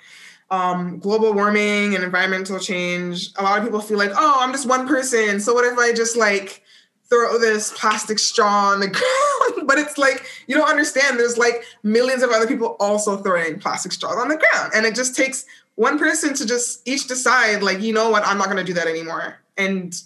[0.50, 4.68] um, global warming and environmental change, a lot of people feel like, oh, I'm just
[4.68, 5.40] one person.
[5.40, 6.62] So what if I just like
[7.08, 9.66] throw this plastic straw on the ground?
[9.66, 11.18] but it's like you don't understand.
[11.18, 14.94] There's like millions of other people also throwing plastic straws on the ground, and it
[14.94, 15.46] just takes
[15.80, 18.74] one person to just each decide like you know what i'm not going to do
[18.74, 20.02] that anymore and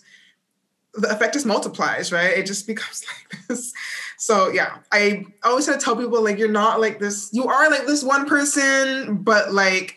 [0.94, 3.72] the effect just multiplies right it just becomes like this
[4.16, 7.68] so yeah i always try to tell people like you're not like this you are
[7.70, 9.96] like this one person but like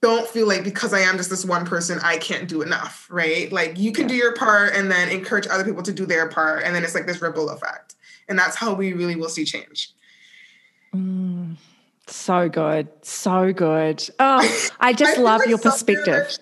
[0.00, 3.50] don't feel like because I am just this one person, I can't do enough, right?
[3.50, 6.62] Like you can do your part and then encourage other people to do their part.
[6.62, 7.94] And then it's like this ripple effect.
[8.28, 9.94] And that's how we really will see change.
[10.94, 11.56] Mm.
[12.06, 12.88] So good.
[13.02, 14.08] So good.
[14.18, 16.38] Oh, I just I love like your perspective.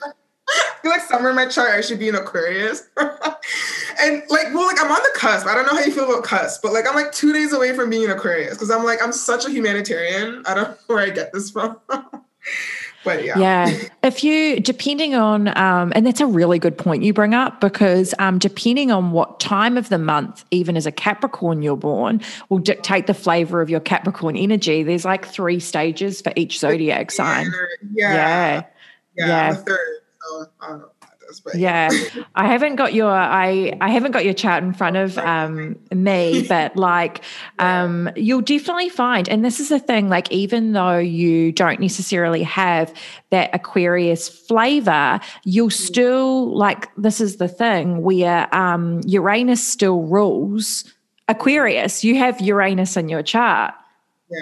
[0.49, 2.89] I feel like summer in my chart, I should be an Aquarius.
[2.97, 5.47] and like, well, like I'm on the cusp.
[5.47, 7.75] I don't know how you feel about cusp, but like I'm like two days away
[7.75, 10.43] from being an Aquarius because I'm like, I'm such a humanitarian.
[10.47, 11.79] I don't know where I get this from.
[13.05, 13.39] But yeah.
[13.39, 13.79] Yeah.
[14.03, 18.15] If you, depending on, um, and that's a really good point you bring up because
[18.19, 22.59] um, depending on what time of the month, even as a Capricorn you're born, will
[22.59, 24.83] dictate the flavor of your Capricorn energy.
[24.83, 27.47] There's like three stages for each zodiac sign.
[27.93, 28.15] Yeah.
[28.15, 28.63] Yeah.
[29.17, 29.27] Yeah.
[29.27, 29.55] yeah.
[29.55, 29.79] Third,
[30.61, 30.92] so,
[31.41, 31.91] but yeah.
[32.35, 36.47] I haven't got your i i haven't got your chart in front of um me
[36.49, 37.23] but like
[37.59, 42.43] um you'll definitely find and this is the thing like even though you don't necessarily
[42.43, 42.93] have
[43.31, 45.73] that aquarius flavor you'll mm.
[45.73, 50.85] still like this is the thing where um uranus still rules
[51.29, 52.05] aquarius.
[52.05, 53.75] You have uranus in your chart.
[54.31, 54.39] Yeah.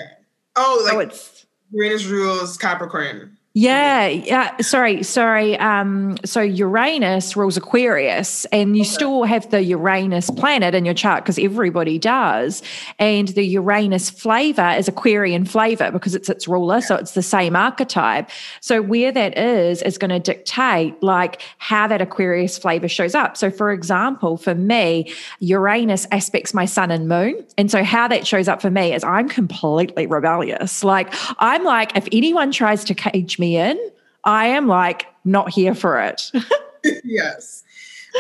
[0.57, 4.57] Oh like so it's uranus rules capricorn yeah, yeah.
[4.59, 5.59] Sorry, sorry.
[5.59, 8.91] Um, so Uranus rules Aquarius, and you okay.
[8.91, 12.63] still have the Uranus planet in your chart because everybody does.
[13.01, 16.81] And the Uranus flavor is Aquarian flavor because it's its ruler, yeah.
[16.81, 18.31] so it's the same archetype.
[18.61, 23.37] So where that is is going to dictate like how that Aquarius flavor shows up.
[23.37, 28.29] So, for example, for me, Uranus aspects my sun and moon, and so how that
[28.29, 30.85] shows up for me is I'm completely rebellious.
[30.85, 33.79] Like I'm like, if anyone tries to cage me in,
[34.25, 36.31] I am like not here for it.
[37.05, 37.65] yes.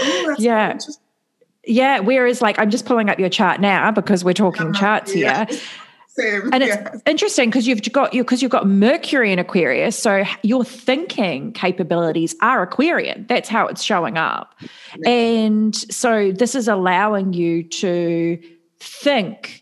[0.02, 0.78] Ooh, yeah.
[1.64, 2.00] Yeah.
[2.00, 4.80] Whereas, like, I'm just pulling up your chart now because we're talking uh-huh.
[4.80, 5.46] charts yeah.
[5.46, 5.58] here.
[6.08, 6.52] Same.
[6.52, 10.64] And it's interesting because you've got you because you've got Mercury in Aquarius, so your
[10.64, 13.26] thinking capabilities are Aquarian.
[13.28, 14.54] That's how it's showing up,
[15.06, 18.42] and so this is allowing you to
[18.80, 19.59] think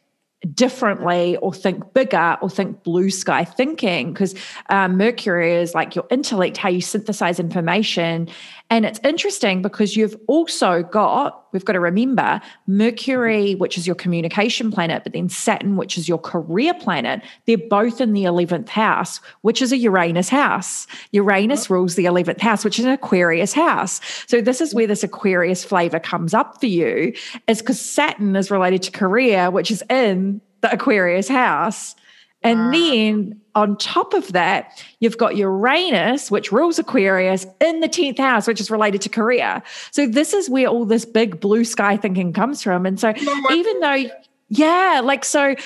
[0.55, 4.37] differently or think bigger or think blue sky thinking because
[4.71, 8.29] um, mercury is like your intellect how you synthesize information
[8.71, 13.97] and it's interesting because you've also got, we've got to remember, Mercury, which is your
[13.97, 17.23] communication planet, but then Saturn, which is your career planet.
[17.47, 20.87] They're both in the 11th house, which is a Uranus house.
[21.13, 24.01] Uranus rules the 11th house, which is an Aquarius house.
[24.27, 27.15] So this is where this Aquarius flavor comes up for you,
[27.47, 31.95] is because Saturn is related to career, which is in the Aquarius house.
[32.43, 38.19] And then on top of that, you've got Uranus, which rules Aquarius in the 10th
[38.19, 39.63] house, which is related to career.
[39.91, 42.87] So this is where all this big blue sky thinking comes from.
[42.87, 44.05] And so oh even though,
[44.49, 45.57] yeah, like so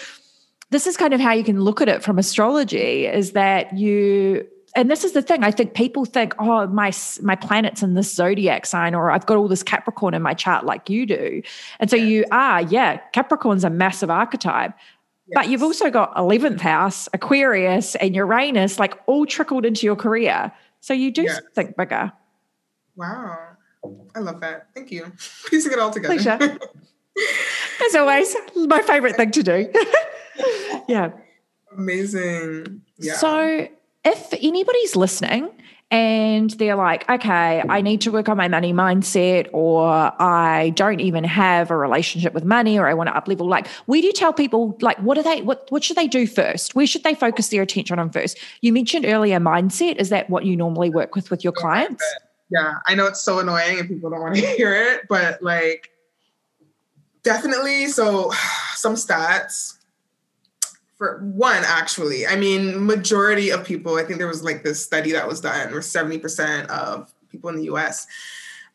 [0.71, 4.47] this is kind of how you can look at it from astrology is that you
[4.75, 8.13] and this is the thing i think people think oh my my planet's in this
[8.13, 11.43] zodiac sign or i've got all this capricorn in my chart like you do.
[11.79, 14.73] And so you are yeah capricorn's a massive archetype
[15.27, 15.35] yes.
[15.35, 20.53] but you've also got 11th house aquarius and uranus like all trickled into your career
[20.81, 21.41] so you do yes.
[21.55, 22.13] think bigger
[22.97, 23.39] wow
[24.15, 25.13] i love that thank you
[25.51, 26.59] piecing it all together Pleasure.
[27.87, 29.73] as always my favorite thing to do
[30.89, 31.11] yeah.
[31.77, 32.83] Amazing.
[32.99, 33.15] Yeah.
[33.15, 33.69] So
[34.05, 35.51] if anybody's listening
[35.93, 41.01] and they're like, okay, I need to work on my money mindset, or I don't
[41.01, 43.47] even have a relationship with money, or I want to up level.
[43.47, 46.27] Like, where do you tell people, like, what do they, what, what should they do
[46.27, 46.75] first?
[46.75, 48.39] Where should they focus their attention on first?
[48.63, 49.97] You mentioned earlier mindset.
[49.97, 52.03] Is that what you normally work with with your clients?
[52.49, 55.91] Yeah, I know it's so annoying and people don't want to hear it, but like,
[57.23, 57.89] definitely.
[57.89, 58.33] So,
[58.77, 59.77] some stats
[61.03, 62.29] for one actually.
[62.29, 65.73] I mean majority of people i think there was like this study that was done
[65.73, 68.07] where 70% of people in the us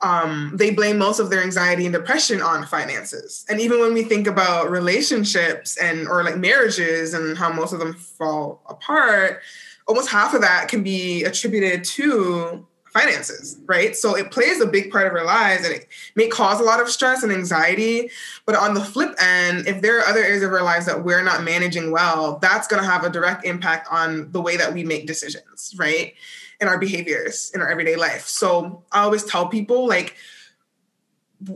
[0.01, 3.47] um, they blame most of their anxiety and depression on finances.
[3.49, 7.79] And even when we think about relationships and or like marriages and how most of
[7.79, 9.41] them fall apart
[9.87, 12.66] almost half of that can be attributed to
[12.97, 13.95] finances, right?
[13.95, 16.79] So it plays a big part of our lives and it may cause a lot
[16.79, 18.09] of stress and anxiety.
[18.45, 21.23] But on the flip end, if there are other areas of our lives that we're
[21.23, 24.83] not managing well, that's going to have a direct impact on the way that we
[24.83, 26.13] make decisions, right?
[26.59, 28.25] And our behaviors in our everyday life.
[28.27, 30.15] So I always tell people, like,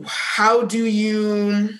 [0.06, 1.70] how do you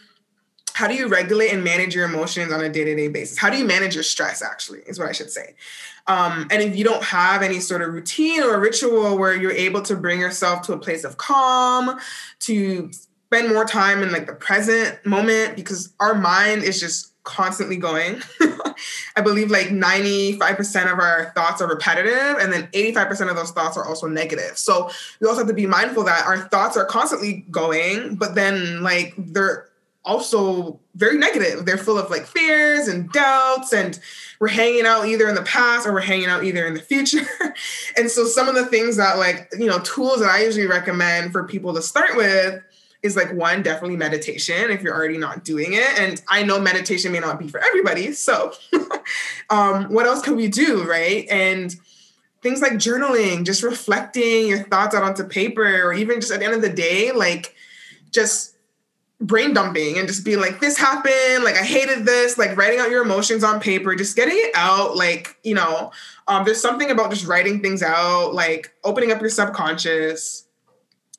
[0.74, 3.64] how do you regulate and manage your emotions on a day-to-day basis how do you
[3.64, 5.54] manage your stress actually is what i should say
[6.06, 9.82] um, and if you don't have any sort of routine or ritual where you're able
[9.82, 11.98] to bring yourself to a place of calm,
[12.40, 17.76] to spend more time in like the present moment, because our mind is just constantly
[17.76, 18.20] going.
[19.16, 23.76] I believe like 95% of our thoughts are repetitive, and then 85% of those thoughts
[23.76, 24.58] are also negative.
[24.58, 24.90] So
[25.20, 29.14] we also have to be mindful that our thoughts are constantly going, but then like
[29.16, 29.68] they're
[30.04, 31.64] also very negative.
[31.64, 33.98] They're full of like fears and doubts, and
[34.40, 37.26] we're hanging out either in the past or we're hanging out either in the future.
[37.96, 41.32] and so, some of the things that, like, you know, tools that I usually recommend
[41.32, 42.62] for people to start with
[43.02, 45.98] is like one, definitely meditation if you're already not doing it.
[45.98, 48.12] And I know meditation may not be for everybody.
[48.12, 48.52] So,
[49.50, 50.88] um, what else can we do?
[50.88, 51.26] Right.
[51.28, 51.74] And
[52.42, 56.44] things like journaling, just reflecting your thoughts out onto paper, or even just at the
[56.44, 57.54] end of the day, like,
[58.10, 58.51] just
[59.22, 62.90] brain dumping and just being like this happened like i hated this like writing out
[62.90, 65.92] your emotions on paper just getting it out like you know
[66.28, 70.46] um, there's something about just writing things out like opening up your subconscious.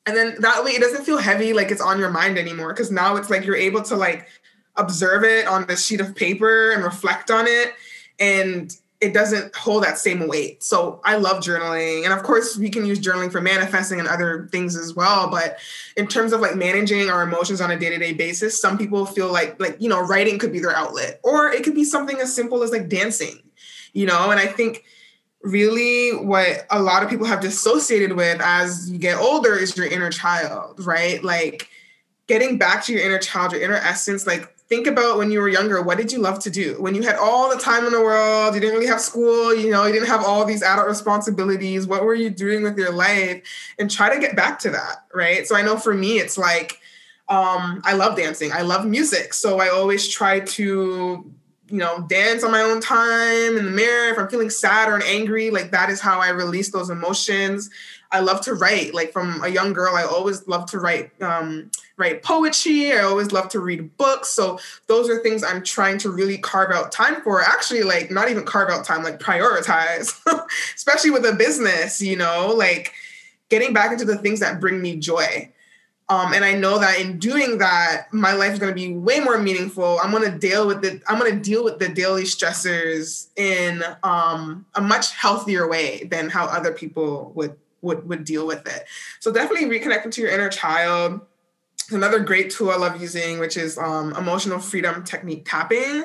[0.06, 2.90] And then that way it doesn't feel heavy like it's on your mind anymore because
[2.90, 4.28] now it's like you're able to like
[4.76, 7.74] observe it on this sheet of paper and reflect on it.
[8.18, 10.62] And it doesn't hold that same weight.
[10.62, 12.04] So I love journaling.
[12.04, 15.28] And of course, we can use journaling for manifesting and other things as well.
[15.28, 15.58] But
[15.98, 19.60] in terms of like managing our emotions on a day-to-day basis, some people feel like
[19.60, 21.20] like, you know, writing could be their outlet.
[21.22, 23.42] Or it could be something as simple as like dancing,
[23.92, 24.84] you know, and I think
[25.42, 29.86] really what a lot of people have dissociated with as you get older is your
[29.86, 31.22] inner child, right?
[31.22, 31.68] Like
[32.26, 35.48] getting back to your inner child, your inner essence, like think about when you were
[35.48, 36.76] younger what did you love to do?
[36.80, 39.70] When you had all the time in the world you didn't really have school you
[39.70, 43.42] know you didn't have all these adult responsibilities what were you doing with your life?
[43.78, 45.46] And try to get back to that right?
[45.46, 46.78] So i know for me it's like
[47.28, 49.34] um, i love dancing i love music.
[49.34, 51.30] So i always try to
[51.68, 55.02] you know dance on my own time in the mirror if i'm feeling sad or
[55.02, 57.70] angry like that is how i release those emotions
[58.14, 61.70] i love to write like from a young girl i always loved to write um,
[61.96, 62.92] write poetry.
[62.92, 64.28] I always loved to read books.
[64.28, 67.40] So those are things I'm trying to really carve out time for.
[67.40, 70.20] Actually, like not even carve out time, like prioritize,
[70.74, 72.92] especially with a business, you know, like
[73.48, 75.50] getting back into the things that bring me joy.
[76.10, 79.20] Um, and I know that in doing that, my life is going to be way
[79.20, 79.98] more meaningful.
[80.02, 83.82] I'm going to deal with the I'm going to deal with the daily stressors in
[84.02, 88.84] um, a much healthier way than how other people would would would deal with it.
[89.20, 91.20] So definitely reconnecting to your inner child
[91.90, 96.04] another great tool I love using, which is um, emotional freedom technique tapping.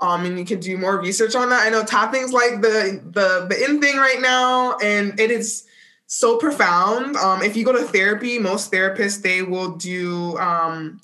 [0.00, 1.66] Um, and you can do more research on that.
[1.66, 5.64] I know tapping's like the the the in thing right now, and it is
[6.06, 7.16] so profound.
[7.16, 11.00] Um, if you go to therapy, most therapists they will do um,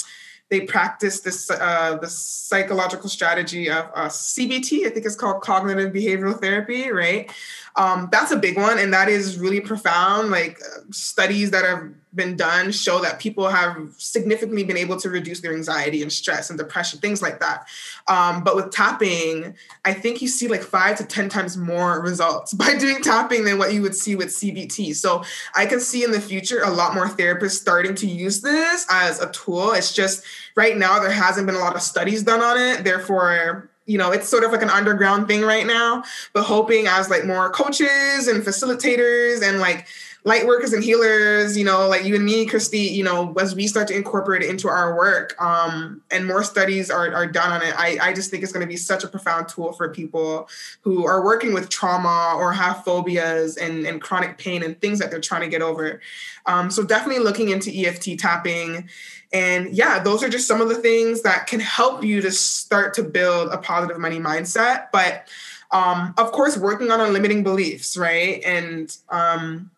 [0.49, 4.87] they practice this uh, the psychological strategy of uh, CBT.
[4.87, 7.31] I think it's called cognitive behavioral therapy, right?
[7.77, 10.31] Um, that's a big one, and that is really profound.
[10.31, 15.11] Like uh, studies that have been done show that people have significantly been able to
[15.11, 17.67] reduce their anxiety and stress and depression, things like that.
[18.07, 19.55] Um, but with tapping,
[19.85, 23.59] I think you see like five to 10 times more results by doing tapping than
[23.59, 24.95] what you would see with CBT.
[24.95, 28.87] So I can see in the future a lot more therapists starting to use this
[28.91, 29.73] as a tool.
[29.73, 32.85] It's just right now, there hasn't been a lot of studies done on it.
[32.85, 37.11] Therefore, you know it's sort of like an underground thing right now but hoping as
[37.11, 39.87] like more coaches and facilitators and like
[40.27, 43.67] light workers and healers you know like you and me Kristy you know as we
[43.67, 47.63] start to incorporate it into our work um, and more studies are, are done on
[47.63, 50.49] it I, I just think it's going to be such a profound tool for people
[50.81, 55.11] who are working with trauma or have phobias and, and chronic pain and things that
[55.11, 56.01] they're trying to get over.
[56.47, 58.89] Um, so definitely looking into eft tapping
[59.35, 62.95] and yeah, those are just some of the things that can help you to start
[62.95, 64.87] to build a positive money mindset.
[64.93, 65.27] But
[65.73, 68.41] um, of course, working on unlimiting beliefs, right?
[68.45, 69.73] And um,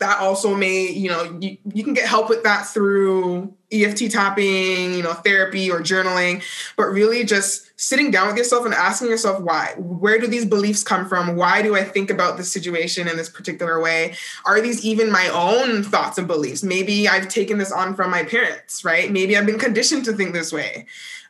[0.00, 4.94] that also may, you know, you, you can get help with that through EFT tapping,
[4.94, 6.42] you know, therapy or journaling,
[6.76, 9.74] but really just sitting down with yourself and asking yourself why.
[9.76, 11.36] Where do these beliefs come from?
[11.36, 14.14] Why do I think about this situation in this particular way?
[14.44, 16.62] Are these even my own thoughts and beliefs?
[16.62, 19.12] Maybe I've taken this on from my parents, right?
[19.12, 20.86] Maybe I've been conditioned to think this way.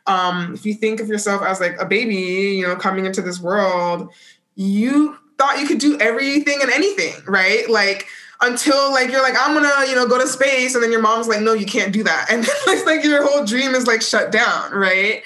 [0.07, 3.39] Um, if you think of yourself as like a baby, you know, coming into this
[3.39, 4.11] world,
[4.55, 7.69] you thought you could do everything and anything, right?
[7.69, 8.07] Like,
[8.41, 11.27] until like you're like i'm gonna you know go to space and then your mom's
[11.27, 12.27] like no you can't do that.
[12.31, 15.23] And it's like your whole dream is like shut down right?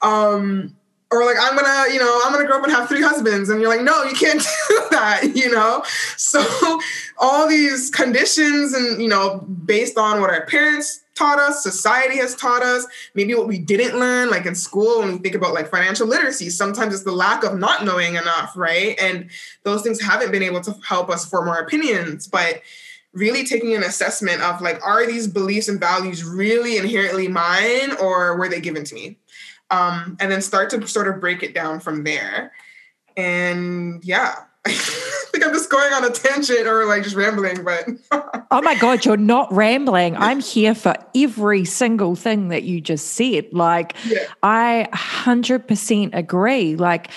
[0.00, 0.74] Um
[1.10, 3.60] or like i'm gonna you know i'm gonna grow up and have three husbands and
[3.60, 5.82] you're like no you can't do that you know?
[6.16, 6.80] So
[7.18, 12.34] all these conditions and you know based on what our parents taught us, society has
[12.34, 15.70] taught us, maybe what we didn't learn, like in school, when we think about like
[15.70, 18.98] financial literacy, sometimes it's the lack of not knowing enough, right?
[19.00, 19.30] And
[19.62, 22.26] those things haven't been able to help us form our opinions.
[22.26, 22.62] But
[23.12, 28.36] really taking an assessment of like, are these beliefs and values really inherently mine or
[28.36, 29.18] were they given to me?
[29.70, 32.52] Um, and then start to sort of break it down from there.
[33.16, 34.34] And yeah,
[34.66, 37.88] I think I'm just going on a tangent or like just rambling, but.
[38.50, 40.16] oh my God, you're not rambling.
[40.16, 43.52] I'm here for every single thing that you just said.
[43.52, 44.26] Like, yeah.
[44.42, 46.76] I 100% agree.
[46.76, 47.10] Like,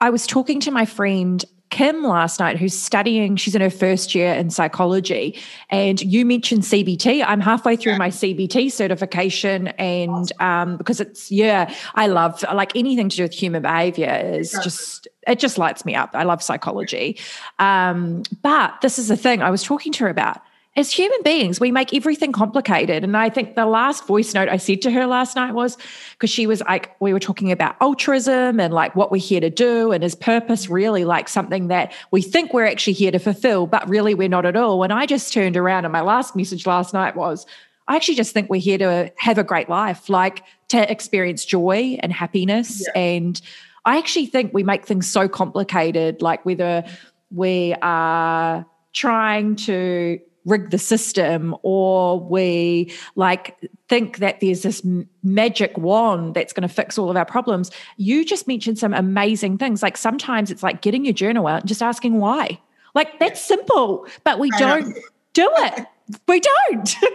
[0.00, 4.14] I was talking to my friend Kim last night, who's studying, she's in her first
[4.14, 5.34] year in psychology.
[5.70, 7.24] And you mentioned CBT.
[7.26, 9.68] I'm halfway through my CBT certification.
[9.68, 14.52] And um, because it's, yeah, I love like anything to do with human behavior is
[14.62, 16.10] just, it just lights me up.
[16.12, 17.18] I love psychology.
[17.58, 20.42] Um, but this is the thing I was talking to her about
[20.74, 23.04] as human beings, we make everything complicated.
[23.04, 25.76] And I think the last voice note I said to her last night was
[26.12, 29.50] because she was like, we were talking about altruism and like what we're here to
[29.50, 33.66] do, and is purpose really like something that we think we're actually here to fulfill,
[33.66, 34.82] but really we're not at all.
[34.82, 37.44] And I just turned around, and my last message last night was,
[37.86, 41.98] I actually just think we're here to have a great life, like to experience joy
[42.00, 42.82] and happiness.
[42.86, 43.02] Yeah.
[43.02, 43.40] And
[43.84, 46.84] I actually think we make things so complicated, like whether
[47.30, 48.64] we are
[48.94, 53.56] trying to rig the system or we like
[53.88, 54.84] think that there's this
[55.22, 57.70] magic wand that's going to fix all of our problems.
[57.96, 59.82] You just mentioned some amazing things.
[59.82, 62.60] Like sometimes it's like getting your journal out and just asking why.
[62.94, 64.96] Like that's simple but we don't
[65.32, 65.86] do it.
[66.26, 66.96] We don't.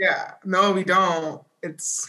[0.00, 0.34] Yeah.
[0.44, 1.42] No we don't.
[1.60, 2.08] It's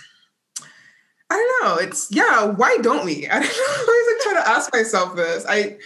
[1.32, 1.84] i don't know.
[1.84, 3.28] It's yeah why don't we?
[3.32, 3.50] I don't know.
[3.52, 5.44] I always like trying to ask myself this.
[5.50, 5.78] I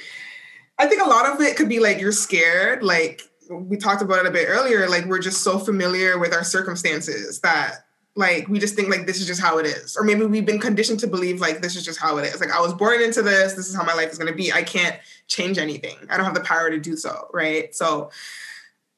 [0.79, 4.19] i think a lot of it could be like you're scared like we talked about
[4.19, 7.85] it a bit earlier like we're just so familiar with our circumstances that
[8.15, 9.97] like we just think like this is just how it is.
[9.97, 12.39] Or maybe we've been conditioned to believe like this is just how it is.
[12.39, 14.51] Like i was born into this this is how my life is going to be.
[14.51, 15.95] I can't change anything.
[16.09, 17.73] I don't have the power to do so right?
[17.73, 18.11] So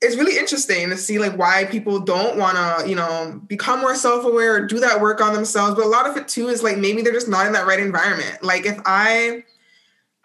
[0.01, 3.95] it's really interesting to see like why people don't want to you know become more
[3.95, 5.75] self-aware or do that work on themselves.
[5.75, 7.79] But a lot of it too is like maybe they're just not in that right
[7.79, 8.43] environment.
[8.43, 9.43] Like if i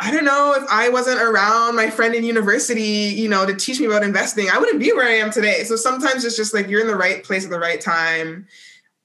[0.03, 3.79] I don't know if I wasn't around my friend in university, you know, to teach
[3.79, 5.63] me about investing, I wouldn't be where I am today.
[5.65, 8.49] So sometimes it's just like you're in the right place at the right time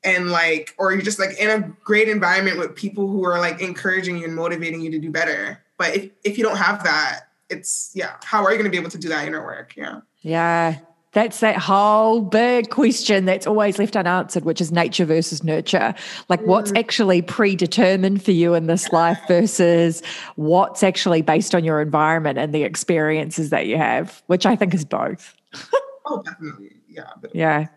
[0.06, 3.60] and like or you're just like in a great environment with people who are like
[3.60, 5.62] encouraging you and motivating you to do better.
[5.78, 8.80] But if if you don't have that, it's yeah, how are you going to be
[8.80, 9.76] able to do that inner work?
[9.76, 10.00] Yeah.
[10.22, 10.78] Yeah.
[11.16, 15.96] That's that whole big question that's always left unanswered, which is nature versus nurture.
[16.28, 16.78] Like, what's mm.
[16.78, 20.04] actually predetermined for you in this life versus
[20.36, 24.74] what's actually based on your environment and the experiences that you have, which I think
[24.74, 25.34] is both.
[26.06, 26.72] oh, definitely.
[26.90, 27.14] yeah.
[27.34, 27.68] Yeah.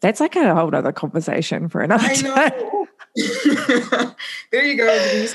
[0.00, 2.86] That's like a whole other conversation for another I know.
[4.50, 5.26] there you go.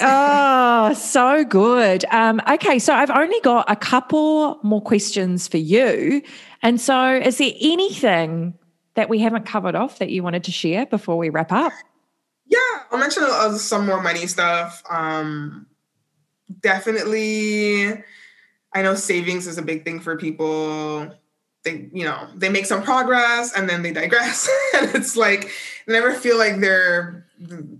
[0.00, 2.04] oh, so good.
[2.10, 6.22] Um, okay, so I've only got a couple more questions for you.
[6.62, 8.54] And so, is there anything
[8.94, 11.72] that we haven't covered off that you wanted to share before we wrap up?
[12.46, 12.58] Yeah,
[12.90, 13.24] I'll mention
[13.58, 14.82] some more money stuff.
[14.88, 15.66] Um,
[16.60, 17.88] definitely,
[18.72, 21.12] I know savings is a big thing for people.
[21.64, 25.50] They, you know, they make some progress and then they digress, and it's like
[25.86, 27.26] never feel like they're,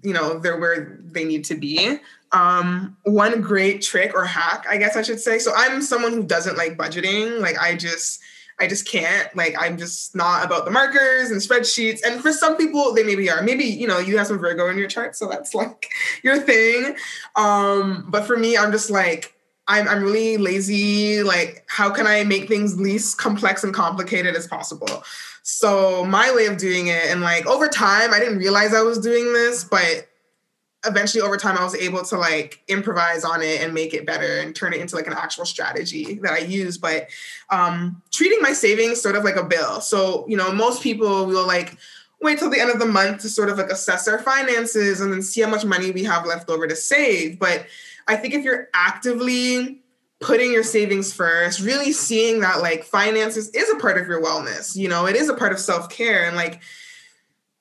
[0.03, 1.99] you know, they're where they need to be.
[2.33, 5.39] Um, one great trick or hack, I guess I should say.
[5.39, 7.41] So I'm someone who doesn't like budgeting.
[7.41, 8.21] Like I just
[8.61, 9.35] I just can't.
[9.37, 12.01] Like, I'm just not about the markers and spreadsheets.
[12.05, 13.43] And for some people, they maybe are.
[13.43, 15.91] Maybe, you know, you have some Virgo in your chart, so that's like
[16.23, 16.97] your thing.
[17.37, 19.35] Um, but for me, I'm just like,
[19.69, 21.23] I'm, I'm really lazy.
[21.23, 25.05] Like, how can I make things least complex and complicated as possible?
[25.43, 28.99] So my way of doing it, and like over time, I didn't realize I was
[28.99, 30.09] doing this, but
[30.85, 34.39] eventually over time I was able to like improvise on it and make it better
[34.39, 36.79] and turn it into like an actual strategy that I use.
[36.79, 37.09] But
[37.51, 39.81] um, treating my savings sort of like a bill.
[39.81, 41.77] So, you know, most people will like
[42.21, 45.13] wait till the end of the month to sort of like assess our finances and
[45.13, 47.39] then see how much money we have left over to save.
[47.39, 47.67] But
[48.09, 49.81] I think if you're actively
[50.21, 54.77] putting your savings first, really seeing that like finances is a part of your wellness,
[54.77, 56.61] you know, it is a part of self-care and like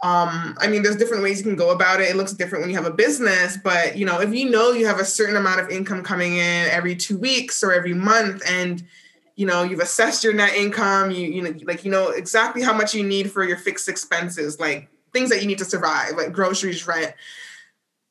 [0.04, 2.10] um, I mean, there's different ways you can go about it.
[2.10, 4.88] It looks different when you have a business, but you know, if you know you
[4.88, 8.84] have a certain amount of income coming in every two weeks or every month, and
[9.36, 12.74] you know you've assessed your net income, you you know, like you know exactly how
[12.74, 16.34] much you need for your fixed expenses, like things that you need to survive, like
[16.34, 17.14] groceries, rent,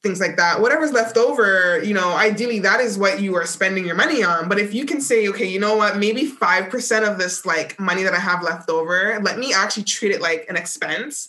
[0.05, 0.61] things like that.
[0.61, 4.49] Whatever's left over, you know, ideally that is what you are spending your money on.
[4.49, 7.81] But if you can say, okay, you know what, maybe five percent of this like
[7.81, 11.29] money that I have left over, let me actually treat it like an expense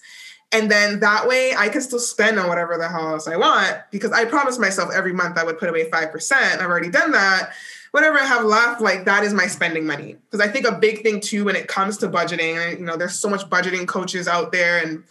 [0.52, 3.78] and then that way I can still spend on whatever the hell else I want
[3.90, 6.32] because I promised myself every month I would put away 5%.
[6.34, 7.52] I've already done that.
[7.92, 10.18] Whatever I have left, like that is my spending money.
[10.30, 13.16] Because I think a big thing too when it comes to budgeting, you know, there's
[13.16, 14.84] so much budgeting coaches out there.
[14.84, 15.04] And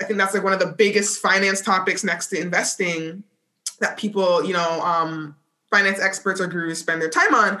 [0.00, 3.24] I think that's like one of the biggest finance topics next to investing
[3.80, 5.34] that people, you know, um,
[5.70, 7.60] finance experts or gurus spend their time on.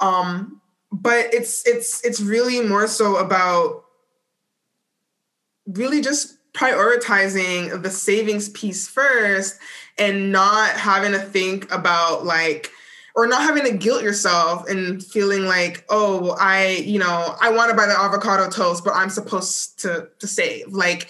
[0.00, 0.60] Um,
[0.90, 3.84] but it's it's it's really more so about
[5.66, 9.58] really just prioritizing the savings piece first
[9.98, 12.70] and not having to think about like
[13.14, 17.70] or not having to guilt yourself and feeling like oh i you know i want
[17.70, 20.68] to buy the avocado toast but i'm supposed to to save.
[20.68, 21.08] Like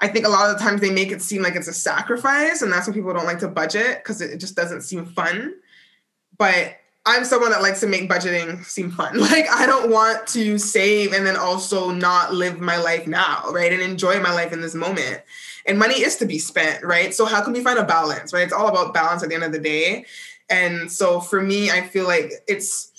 [0.00, 2.62] i think a lot of the times they make it seem like it's a sacrifice
[2.62, 5.54] and that's when people don't like to budget because it just doesn't seem fun.
[6.38, 9.18] But I'm someone that likes to make budgeting seem fun.
[9.26, 13.72] Like I don't want to save and then also not live my life now, right?
[13.72, 15.22] And enjoy my life in this moment.
[15.66, 17.14] And money is to be spent, right?
[17.14, 18.42] So how can we find a balance, right?
[18.42, 20.06] It's all about balance at the end of the day.
[20.48, 22.92] And so for me, I feel like it's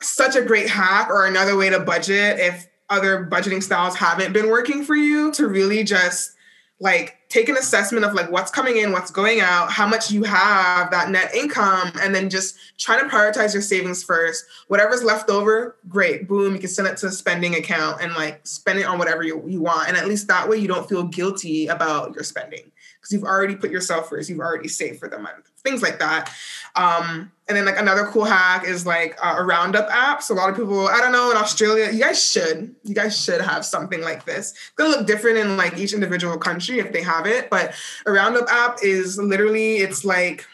[0.00, 4.48] such a great hack or another way to budget if other budgeting styles haven't been
[4.48, 6.34] working for you to really just
[6.80, 10.24] like take an assessment of like what's coming in, what's going out, how much you
[10.24, 14.46] have, that net income, and then just trying to prioritize your savings first.
[14.68, 18.44] Whatever's left over, great, boom, you can send it to a spending account and like
[18.46, 19.88] spend it on whatever you, you want.
[19.88, 22.69] And at least that way you don't feel guilty about your spending
[23.00, 26.30] because you've already put yourself first, you've already saved for the month, things like that.
[26.76, 30.22] Um, and then like another cool hack is like a roundup app.
[30.22, 33.18] So a lot of people, I don't know, in Australia, you guys should, you guys
[33.18, 34.50] should have something like this.
[34.52, 37.74] It's gonna look different in like each individual country if they have it, but
[38.04, 40.46] a roundup app is literally, it's like,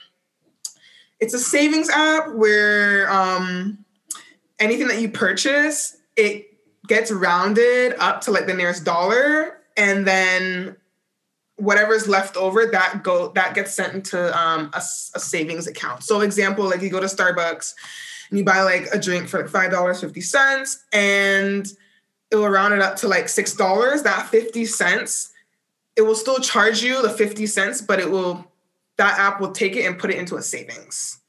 [1.19, 3.85] it's a savings app where um,
[4.61, 6.47] anything that you purchase, it
[6.87, 10.77] gets rounded up to like the nearest dollar, and then
[11.57, 14.79] whatever's left over that go that gets sent into um, a,
[15.15, 16.03] a, savings account.
[16.03, 17.75] So example like you go to starbucks
[18.31, 21.67] and you buy like a drink for like five dollars 50 cents and
[22.31, 25.33] it will round it up to like six dollars that 50 cents
[25.97, 28.51] it will still charge you the 50 cents but it will
[28.99, 31.21] that app will take it and put it into a savings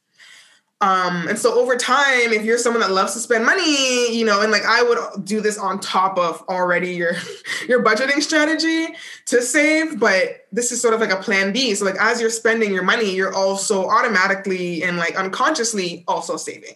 [0.79, 4.41] um, and so over time, if you're someone that loves to spend money, you know,
[4.41, 7.13] and like I would do this on top of already your
[7.67, 8.93] your budgeting strategy
[9.25, 11.73] to save, but this is sort of like a plan B.
[11.73, 16.75] So like as you're spending your money, you're also automatically and like unconsciously also saving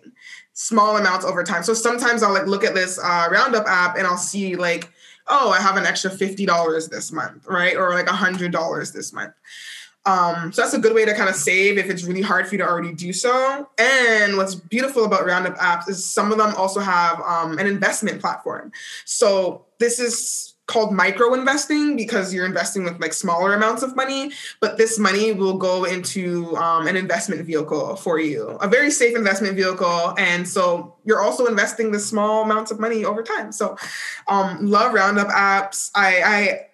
[0.54, 1.62] small amounts over time.
[1.62, 4.92] So sometimes I'll like look at this uh, Roundup app and I'll see like,
[5.28, 8.94] oh, I have an extra fifty dollars this month, right, or like a hundred dollars
[8.94, 9.34] this month.
[10.06, 12.56] Um, so that's a good way to kind of save if it's really hard for
[12.56, 13.70] you to already do so.
[13.78, 18.20] And what's beautiful about Roundup apps is some of them also have um, an investment
[18.20, 18.72] platform.
[19.06, 24.32] So this is called micro investing because you're investing with like smaller amounts of money,
[24.62, 29.16] but this money will go into um, an investment vehicle for you, a very safe
[29.16, 30.14] investment vehicle.
[30.18, 33.52] And so you're also investing the small amounts of money over time.
[33.52, 33.78] So
[34.28, 35.92] um, love Roundup apps.
[35.96, 36.22] I,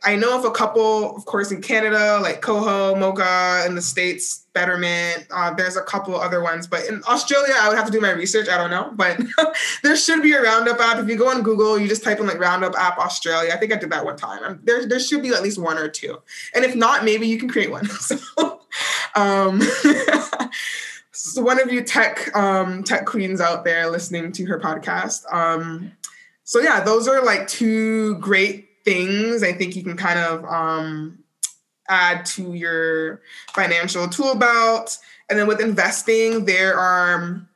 [0.03, 3.81] I I know of a couple, of course, in Canada, like Koho, Moka, in the
[3.81, 5.27] States, Betterment.
[5.29, 8.11] Uh, there's a couple other ones, but in Australia, I would have to do my
[8.11, 8.49] research.
[8.49, 9.19] I don't know, but
[9.83, 10.97] there should be a Roundup app.
[10.97, 13.51] If you go on Google, you just type in like Roundup app Australia.
[13.53, 14.43] I think I did that one time.
[14.43, 16.21] Um, there, there should be at least one or two,
[16.55, 17.85] and if not, maybe you can create one.
[17.89, 18.17] so,
[19.15, 19.61] um,
[21.17, 25.31] so one of you tech um, tech queens out there listening to her podcast.
[25.33, 25.91] Um,
[26.43, 29.41] so yeah, those are like two great things.
[29.41, 31.19] I think you can kind of um,
[31.89, 33.21] add to your
[33.53, 34.99] financial tool belt.
[35.29, 37.46] And then with investing, there are,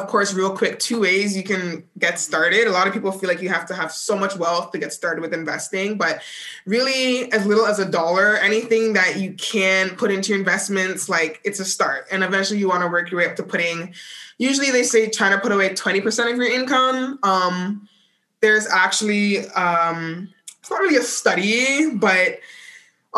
[0.00, 2.66] of course, real quick, two ways you can get started.
[2.66, 4.92] A lot of people feel like you have to have so much wealth to get
[4.92, 6.22] started with investing, but
[6.66, 11.40] really, as little as a dollar, anything that you can put into your investments, like
[11.44, 12.06] it's a start.
[12.10, 13.94] And eventually, you want to work your way up to putting,
[14.38, 17.18] usually, they say trying to put away 20% of your income.
[17.22, 17.88] Um,
[18.40, 20.28] there's actually, um,
[20.60, 22.38] it's not really a study, but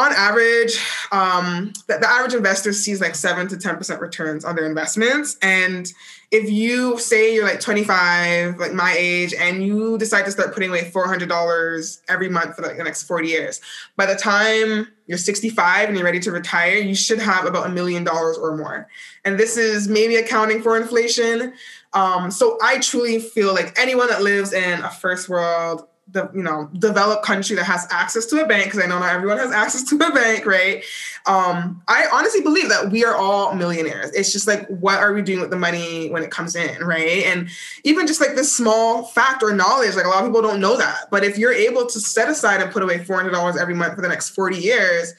[0.00, 0.78] on average,
[1.12, 5.36] um, the, the, average investor sees like seven to 10% returns on their investments.
[5.42, 5.92] And
[6.30, 10.70] if you say you're like 25, like my age, and you decide to start putting
[10.70, 13.60] away $400 every month for like the next 40 years,
[13.96, 17.70] by the time you're 65 and you're ready to retire, you should have about a
[17.70, 18.88] million dollars or more.
[19.26, 21.52] And this is maybe accounting for inflation.
[21.92, 26.42] Um, so I truly feel like anyone that lives in a first world the you
[26.42, 29.52] know developed country that has access to a bank because I know not everyone has
[29.52, 30.84] access to a bank, right?
[31.26, 34.10] Um, I honestly believe that we are all millionaires.
[34.12, 37.24] It's just like what are we doing with the money when it comes in, right?
[37.24, 37.48] And
[37.84, 40.76] even just like this small fact or knowledge, like a lot of people don't know
[40.76, 41.10] that.
[41.10, 43.94] But if you're able to set aside and put away four hundred dollars every month
[43.94, 45.14] for the next forty years,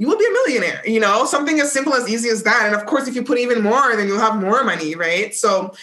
[0.00, 2.62] you will be a millionaire, you know, something as simple as easy as that.
[2.64, 5.34] And of course, if you put even more, then you'll have more money, right?
[5.34, 5.74] So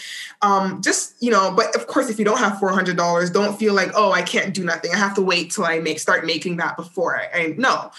[0.42, 3.92] um, just, you know, but of course, if you don't have $400, don't feel like,
[3.94, 4.92] oh, I can't do nothing.
[4.92, 7.92] I have to wait till I make, start making that before I, I no,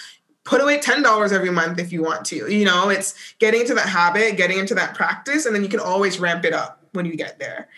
[0.42, 3.88] put away $10 every month if you want to, you know, it's getting into that
[3.88, 7.14] habit, getting into that practice, and then you can always ramp it up when you
[7.14, 7.68] get there.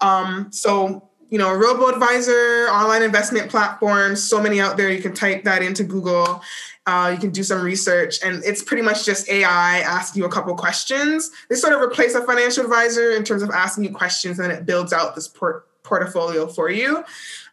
[0.00, 4.90] Um, so you know, robo advisor, online investment platforms, so many out there.
[4.90, 6.40] You can type that into Google
[6.88, 10.32] uh, you can do some research, and it's pretty much just AI asking you a
[10.32, 11.30] couple questions.
[11.50, 14.64] They sort of replace a financial advisor in terms of asking you questions, and it
[14.64, 17.04] builds out this port- portfolio for you.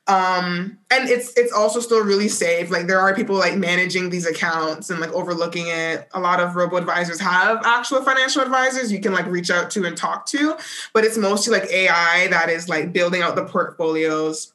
[0.08, 2.72] Um, and it's it's also still really safe.
[2.72, 6.08] Like there are people like managing these accounts and like overlooking it.
[6.14, 9.84] A lot of robo advisors have actual financial advisors you can like reach out to
[9.84, 10.56] and talk to,
[10.94, 14.54] but it's mostly like AI that is like building out the portfolios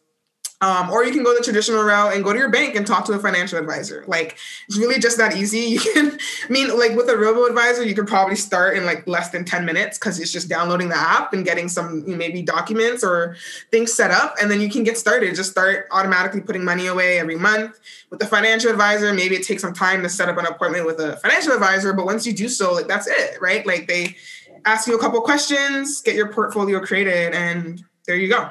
[0.62, 3.06] um, or you can go the traditional route and go to your bank and talk
[3.06, 4.04] to a financial advisor.
[4.06, 4.36] Like
[4.68, 5.60] it's really just that easy.
[5.70, 6.18] You can,
[6.48, 9.44] I mean, like with a robo advisor, you could probably start in like less than
[9.44, 13.36] 10 minutes because it's just downloading the app and getting some maybe documents or
[13.70, 14.34] things set up.
[14.40, 15.34] And then you can get started.
[15.36, 17.78] Just start automatically putting money away every month.
[18.10, 20.98] With the financial advisor, maybe it takes some time to set up an appointment with
[20.98, 21.92] a financial advisor.
[21.92, 23.64] But once you do so, like that's it, right?
[23.64, 24.16] Like they
[24.64, 28.50] ask you a couple questions, get your portfolio created, and there you go.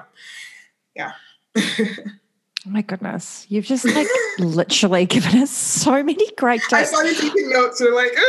[0.96, 1.12] Yeah.
[2.68, 3.46] Oh my goodness.
[3.48, 4.08] You've just like
[4.38, 6.94] literally given us so many great tips.
[6.94, 7.80] I you taking notes.
[7.80, 8.12] You're like,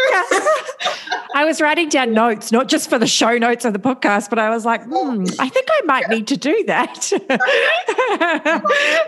[1.34, 4.38] I was writing down notes, not just for the show notes of the podcast, but
[4.38, 7.12] I was like, hmm, I think I might need to do that.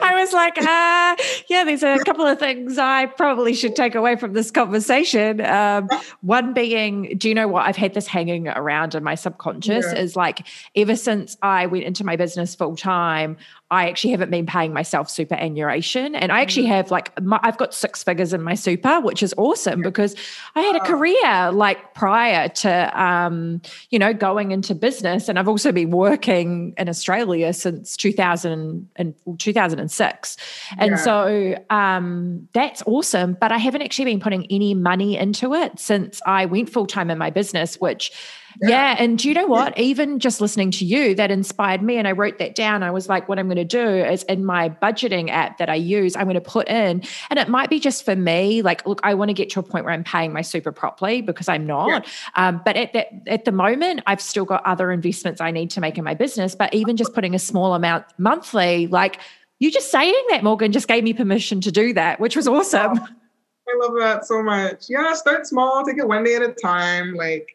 [0.03, 1.17] I was like, uh,
[1.49, 5.41] yeah, there's a couple of things I probably should take away from this conversation.
[5.41, 5.89] Um,
[6.23, 7.67] one being, do you know what?
[7.67, 10.01] I've had this hanging around in my subconscious yeah.
[10.01, 13.37] is like, ever since I went into my business full time,
[13.73, 16.15] I actually haven't been paying myself superannuation.
[16.15, 16.77] And I actually mm.
[16.77, 20.15] have like, my, I've got six figures in my super, which is awesome because
[20.55, 25.27] I had a career like prior to, um, you know, going into business.
[25.27, 30.37] And I've also been working in Australia since 2000 and 2006.
[30.77, 30.97] And yeah.
[30.99, 33.39] so um, that's awesome.
[33.41, 37.09] But I haven't actually been putting any money into it since I went full time
[37.09, 38.13] in my business, which
[38.61, 38.69] yeah.
[38.69, 38.97] yeah.
[38.99, 39.79] And do you know what?
[39.79, 41.97] Even just listening to you, that inspired me.
[41.97, 42.83] And I wrote that down.
[42.83, 45.75] I was like, what I'm going to do is in my budgeting app that I
[45.75, 48.63] use, I'm going to put in, and it might be just for me.
[48.63, 51.23] Like, look, I want to get to a point where I'm paying my super properly
[51.23, 51.89] because I'm not.
[51.89, 52.01] Yeah.
[52.35, 55.81] Um, but at that, at the moment, I've still got other investments I need to
[55.81, 56.55] make in my business.
[56.55, 59.19] But even just putting a small amount monthly, like
[59.59, 62.99] you just saying that, Morgan, just gave me permission to do that, which was awesome.
[62.99, 64.87] I love that so much.
[64.89, 67.15] Yeah, start small, take it one day at a time.
[67.15, 67.49] Like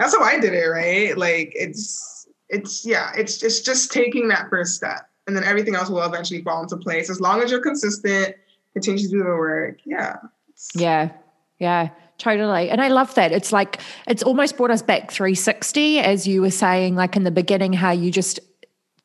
[0.00, 1.16] that's how I did it, right?
[1.16, 5.08] Like it's it's yeah, it's it's just taking that first step.
[5.26, 7.10] And then everything else will eventually fall into place.
[7.10, 8.34] As long as you're consistent,
[8.72, 9.78] continue to do the work.
[9.84, 10.16] Yeah.
[10.74, 11.10] Yeah.
[11.58, 11.90] Yeah.
[12.18, 12.68] Totally.
[12.68, 13.30] And I love that.
[13.30, 17.30] It's like, it's almost brought us back 360, as you were saying, like in the
[17.30, 18.40] beginning, how you just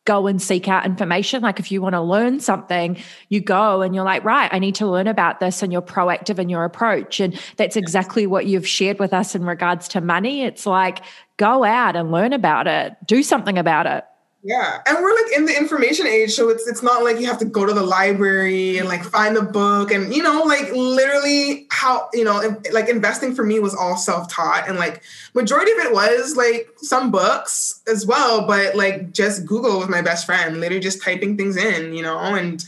[0.06, 1.42] go and seek out information.
[1.42, 2.98] Like if you want to learn something,
[3.30, 6.40] you go and you're like, right, I need to learn about this, and you're proactive
[6.40, 7.20] in your approach.
[7.20, 10.44] And that's exactly what you've shared with us in regards to money.
[10.44, 11.02] It's like,
[11.38, 14.06] go out and learn about it, do something about it.
[14.48, 17.40] Yeah, and we're like in the information age, so it's it's not like you have
[17.40, 21.66] to go to the library and like find a book, and you know, like literally
[21.72, 25.02] how you know, like investing for me was all self taught, and like
[25.34, 30.04] majority of it was like some books as well, but like just Google was my
[30.04, 32.64] best friend, literally just typing things in, you know, and.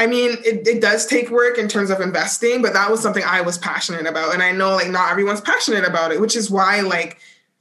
[0.00, 3.24] I mean, it, it does take work in terms of investing, but that was something
[3.26, 4.32] I was passionate about.
[4.32, 7.18] And I know like not everyone's passionate about it, which is why like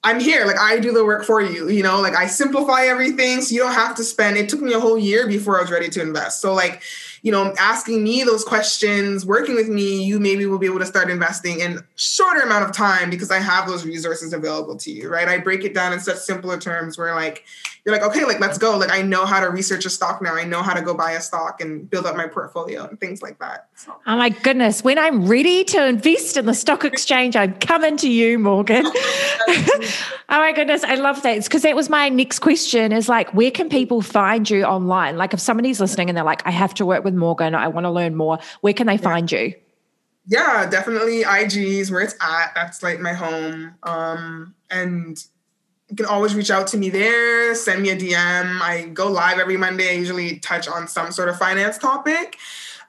[0.07, 0.45] I'm here.
[0.45, 3.59] Like I do the work for you, you know, like I simplify everything so you
[3.59, 4.37] don't have to spend.
[4.37, 6.39] It took me a whole year before I was ready to invest.
[6.39, 6.81] So like,
[7.23, 10.85] you know, asking me those questions, working with me, you maybe will be able to
[10.85, 15.09] start investing in shorter amount of time because I have those resources available to you,
[15.09, 15.27] right?
[15.27, 17.43] I break it down in such simpler terms where like
[17.87, 18.77] you're like, okay, like let's go.
[18.77, 20.35] Like I know how to research a stock now.
[20.35, 23.21] I know how to go buy a stock and build up my portfolio and things
[23.21, 23.69] like that.
[23.75, 23.95] So.
[24.05, 24.83] Oh my goodness.
[24.83, 28.85] When I'm ready to invest in the stock exchange, I'm coming to you, Morgan.
[28.87, 29.79] oh
[30.27, 30.83] my goodness.
[30.83, 31.37] I love that.
[31.37, 35.15] It's because that was my next question is like, where can people find you online?
[35.15, 37.85] Like if somebody's listening and they're like, I have to work with Morgan, I want
[37.85, 38.97] to learn more, where can they yeah.
[38.97, 39.53] find you?
[40.25, 42.51] Yeah, definitely IG's where it's at.
[42.53, 43.75] That's like my home.
[43.83, 45.17] Um, and
[45.89, 48.61] you can always reach out to me there, send me a DM.
[48.61, 49.89] I go live every Monday.
[49.89, 52.37] I usually touch on some sort of finance topic.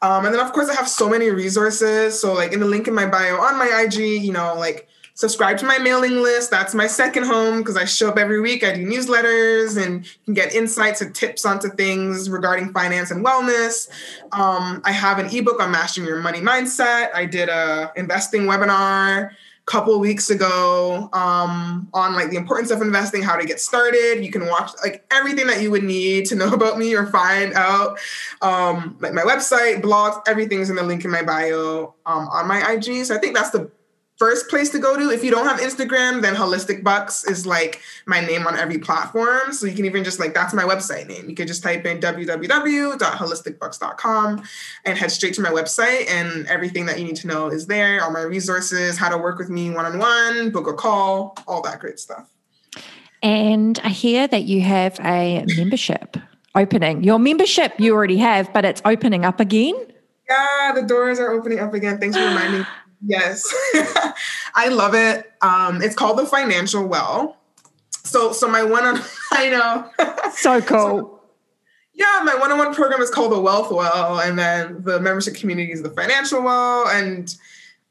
[0.03, 2.21] Um, and then, of course, I have so many resources.
[2.21, 5.59] So, like in the link in my bio on my IG, you know, like subscribe
[5.59, 6.51] to my mailing list.
[6.51, 8.63] That's my second home because I show up every week.
[8.63, 13.25] I do newsletters and you can get insights and tips onto things regarding finance and
[13.25, 13.89] wellness.
[14.31, 17.13] Um, I have an ebook on mastering your money mindset.
[17.15, 19.31] I did a investing webinar
[19.69, 24.25] couple weeks ago um, on like the importance of investing, how to get started.
[24.25, 27.53] You can watch like everything that you would need to know about me or find
[27.53, 27.99] out.
[28.41, 32.73] Um, like my website, blogs, everything's in the link in my bio um, on my
[32.73, 33.05] IG.
[33.05, 33.71] So I think that's the
[34.19, 35.11] first place to go to.
[35.11, 39.53] If you don't have Instagram, then Holistic Bucks is like my name on every platform.
[39.53, 41.29] So you can even just like, that's my website name.
[41.29, 44.43] You could just type in www.holisticbucks.com
[44.85, 48.03] and head straight to my website, and everything that you need to know is there.
[48.03, 51.63] All my resources, how to work with me one on one, book a call, all
[51.63, 52.29] that great stuff.
[53.23, 56.17] And I hear that you have a membership
[56.55, 57.03] opening.
[57.03, 59.75] Your membership you already have, but it's opening up again.
[60.29, 61.99] Yeah, the doors are opening up again.
[61.99, 62.65] Thanks for reminding
[63.05, 63.47] Yes,
[64.55, 65.33] I love it.
[65.41, 67.37] Um, it's called the Financial Well.
[68.05, 69.01] So, so my one on
[69.33, 69.91] I know,
[70.33, 70.79] so cool.
[70.79, 71.21] So,
[71.95, 75.83] yeah, my one-on-one program is called the Wealth Well, and then the membership community is
[75.83, 76.89] the Financial Well.
[76.89, 77.35] And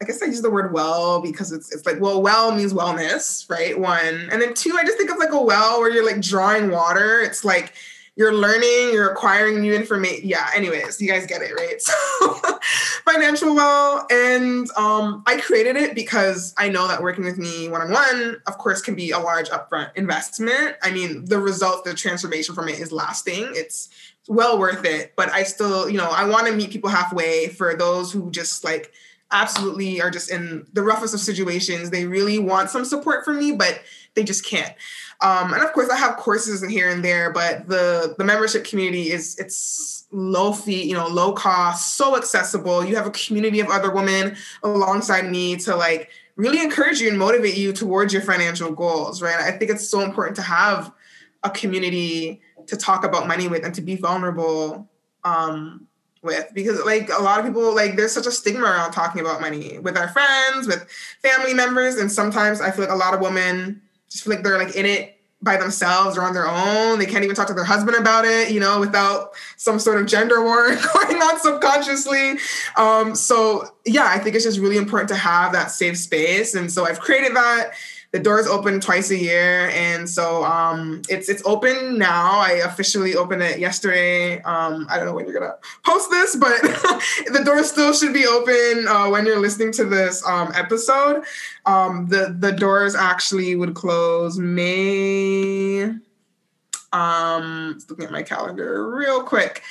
[0.02, 3.50] I guess I use the word well because it's it's like well, well means wellness,
[3.50, 3.78] right?
[3.78, 6.70] One, and then two, I just think of like a well where you're like drawing
[6.70, 7.22] water.
[7.22, 7.74] It's like
[8.18, 10.28] you're learning, you're acquiring new information.
[10.28, 11.82] Yeah, anyways, you guys get it, right?
[12.20, 12.60] So
[13.06, 14.06] financial well.
[14.10, 18.82] And um, I created it because I know that working with me one-on-one, of course,
[18.82, 20.76] can be a large upfront investment.
[20.82, 23.52] I mean, the result, the transformation from it is lasting.
[23.52, 23.90] It's
[24.28, 25.14] well worth it.
[25.16, 28.64] But I still, you know, I want to meet people halfway for those who just
[28.64, 28.92] like
[29.32, 31.90] absolutely are just in the roughest of situations.
[31.90, 33.82] They really want some support from me, but
[34.16, 34.74] they just can't.
[35.22, 39.12] Um, and of course, I have courses here and there, but the the membership community
[39.12, 42.86] is it's low fee, you know, low cost, so accessible.
[42.86, 47.18] You have a community of other women alongside me to like really encourage you and
[47.18, 49.40] motivate you towards your financial goals, right?
[49.40, 50.94] I think it's so important to have
[51.44, 54.88] a community to talk about money with and to be vulnerable
[55.24, 55.88] um,
[56.22, 59.42] with because like a lot of people like there's such a stigma around talking about
[59.42, 60.88] money with our friends with
[61.22, 64.58] family members and sometimes i feel like a lot of women just feel like they're
[64.58, 66.98] like in it by themselves or on their own.
[66.98, 70.08] They can't even talk to their husband about it, you know, without some sort of
[70.08, 72.38] gender war going on subconsciously.
[72.76, 76.56] Um, so yeah, I think it's just really important to have that safe space.
[76.56, 77.74] And so I've created that
[78.18, 82.40] the doors open twice a year and so um, it's it's open now.
[82.40, 84.42] I officially opened it yesterday.
[84.42, 86.60] Um, i don't know when you're gonna post this but
[87.32, 91.24] the doors still should be open uh, when you're listening to this um, episode.
[91.68, 95.94] Um, the the doors actually would close may
[96.94, 99.62] um looking at my calendar real quick.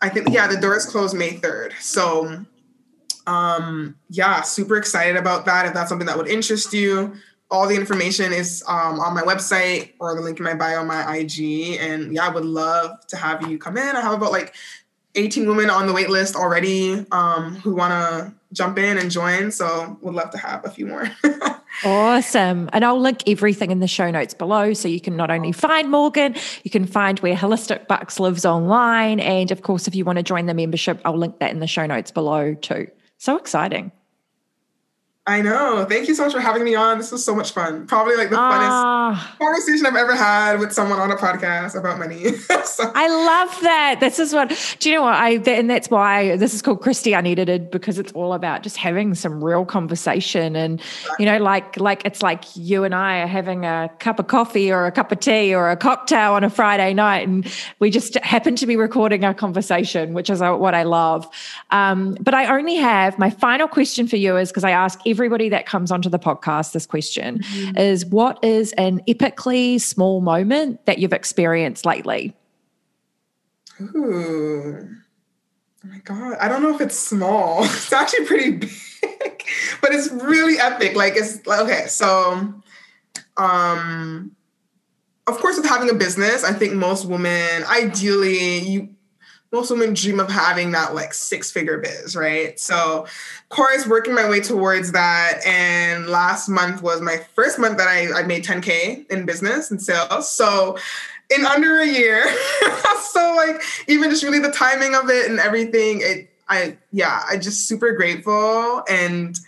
[0.00, 2.44] I think yeah the doors close may 3rd so
[3.26, 5.66] um, yeah, super excited about that.
[5.66, 7.14] If that's something that would interest you,
[7.54, 10.88] all the information is um, on my website or the link in my bio on
[10.88, 11.78] my IG.
[11.78, 13.96] And yeah, I would love to have you come in.
[13.96, 14.54] I have about like
[15.14, 19.52] 18 women on the wait list already um, who want to jump in and join.
[19.52, 21.08] So would love to have a few more.
[21.84, 22.68] awesome.
[22.72, 24.72] And I'll link everything in the show notes below.
[24.72, 29.20] So you can not only find Morgan, you can find where Holistic Bucks lives online.
[29.20, 31.68] And of course, if you want to join the membership, I'll link that in the
[31.68, 32.88] show notes below too.
[33.18, 33.92] So exciting.
[35.26, 35.86] I know.
[35.88, 36.98] Thank you so much for having me on.
[36.98, 37.86] This was so much fun.
[37.86, 41.98] Probably like the funnest uh, conversation I've ever had with someone on a podcast about
[41.98, 42.32] money.
[42.64, 42.92] so.
[42.94, 44.00] I love that.
[44.00, 45.14] This is what, do you know what?
[45.14, 49.14] I, and that's why this is called Kristy Unedited because it's all about just having
[49.14, 50.56] some real conversation.
[50.56, 50.78] And,
[51.18, 54.70] you know, like, like it's like you and I are having a cup of coffee
[54.70, 57.26] or a cup of tea or a cocktail on a Friday night.
[57.26, 61.26] And we just happen to be recording our conversation, which is what I love.
[61.70, 65.48] Um, but I only have my final question for you is because I ask everybody
[65.48, 67.76] that comes onto the podcast this question mm-hmm.
[67.78, 72.34] is what is an epically small moment that you've experienced lately?
[73.80, 74.88] Ooh.
[75.84, 76.36] Oh my God.
[76.40, 77.64] I don't know if it's small.
[77.64, 78.70] It's actually pretty big,
[79.80, 80.96] but it's really epic.
[80.96, 82.52] Like it's like, okay, so
[83.36, 84.34] um
[85.26, 88.93] of course with having a business, I think most women ideally you
[89.54, 92.58] most women dream of having that like six figure biz, right?
[92.58, 95.40] So, of course, working my way towards that.
[95.46, 99.80] And last month was my first month that I, I made 10K in business and
[99.80, 100.28] sales.
[100.28, 100.76] So,
[101.34, 102.26] in under a year.
[103.00, 107.38] so, like, even just really the timing of it and everything, it, I, yeah, I
[107.38, 109.38] just super grateful and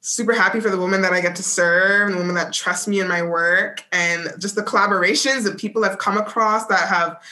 [0.00, 2.88] super happy for the women that I get to serve and the women that trust
[2.88, 7.22] me in my work and just the collaborations that people have come across that have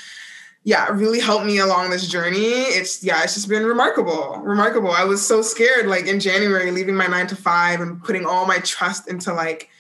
[0.63, 2.39] yeah, really helped me along this journey.
[2.39, 4.39] It's yeah, it's just been remarkable.
[4.43, 4.91] Remarkable.
[4.91, 8.47] I was so scared like in January leaving my 9 to 5 and putting all
[8.47, 9.71] my trust into like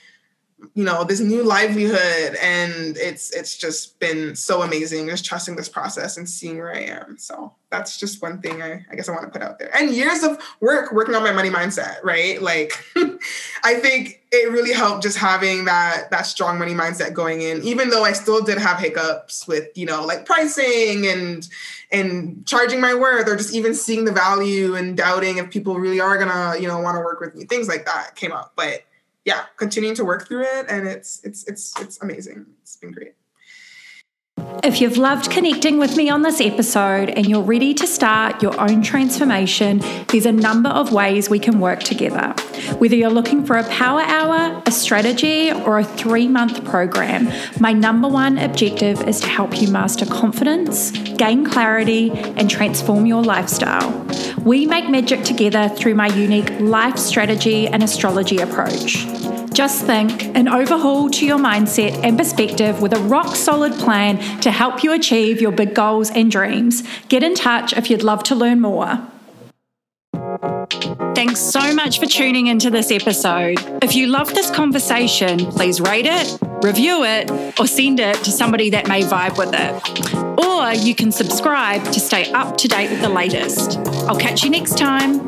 [0.74, 5.68] you know this new livelihood and it's it's just been so amazing just trusting this
[5.68, 7.16] process and seeing where i am.
[7.18, 9.74] So that's just one thing i, I guess i want to put out there.
[9.76, 12.40] And years of work working on my money mindset right?
[12.40, 12.72] Like
[13.64, 17.90] i think it really helped just having that that strong money mindset going in even
[17.90, 21.48] though i still did have hiccups with you know like pricing and
[21.90, 26.00] and charging my worth or just even seeing the value and doubting if people really
[26.00, 28.52] are gonna you know want to work with me things like that came up.
[28.56, 28.84] But
[29.24, 32.46] yeah, continuing to work through it, and it's it's it's it's amazing.
[32.62, 33.14] It's been great.
[34.62, 38.58] If you've loved connecting with me on this episode and you're ready to start your
[38.60, 42.34] own transformation, there's a number of ways we can work together.
[42.78, 47.72] Whether you're looking for a power hour, a strategy, or a three month program, my
[47.72, 54.06] number one objective is to help you master confidence, gain clarity, and transform your lifestyle.
[54.44, 59.06] We make magic together through my unique life strategy and astrology approach.
[59.60, 64.50] Just think an overhaul to your mindset and perspective with a rock solid plan to
[64.50, 66.82] help you achieve your big goals and dreams.
[67.10, 69.06] Get in touch if you'd love to learn more.
[71.14, 73.58] Thanks so much for tuning into this episode.
[73.82, 77.30] If you love this conversation, please rate it, review it,
[77.60, 80.42] or send it to somebody that may vibe with it.
[80.42, 83.76] Or you can subscribe to stay up to date with the latest.
[84.08, 85.20] I'll catch you next time.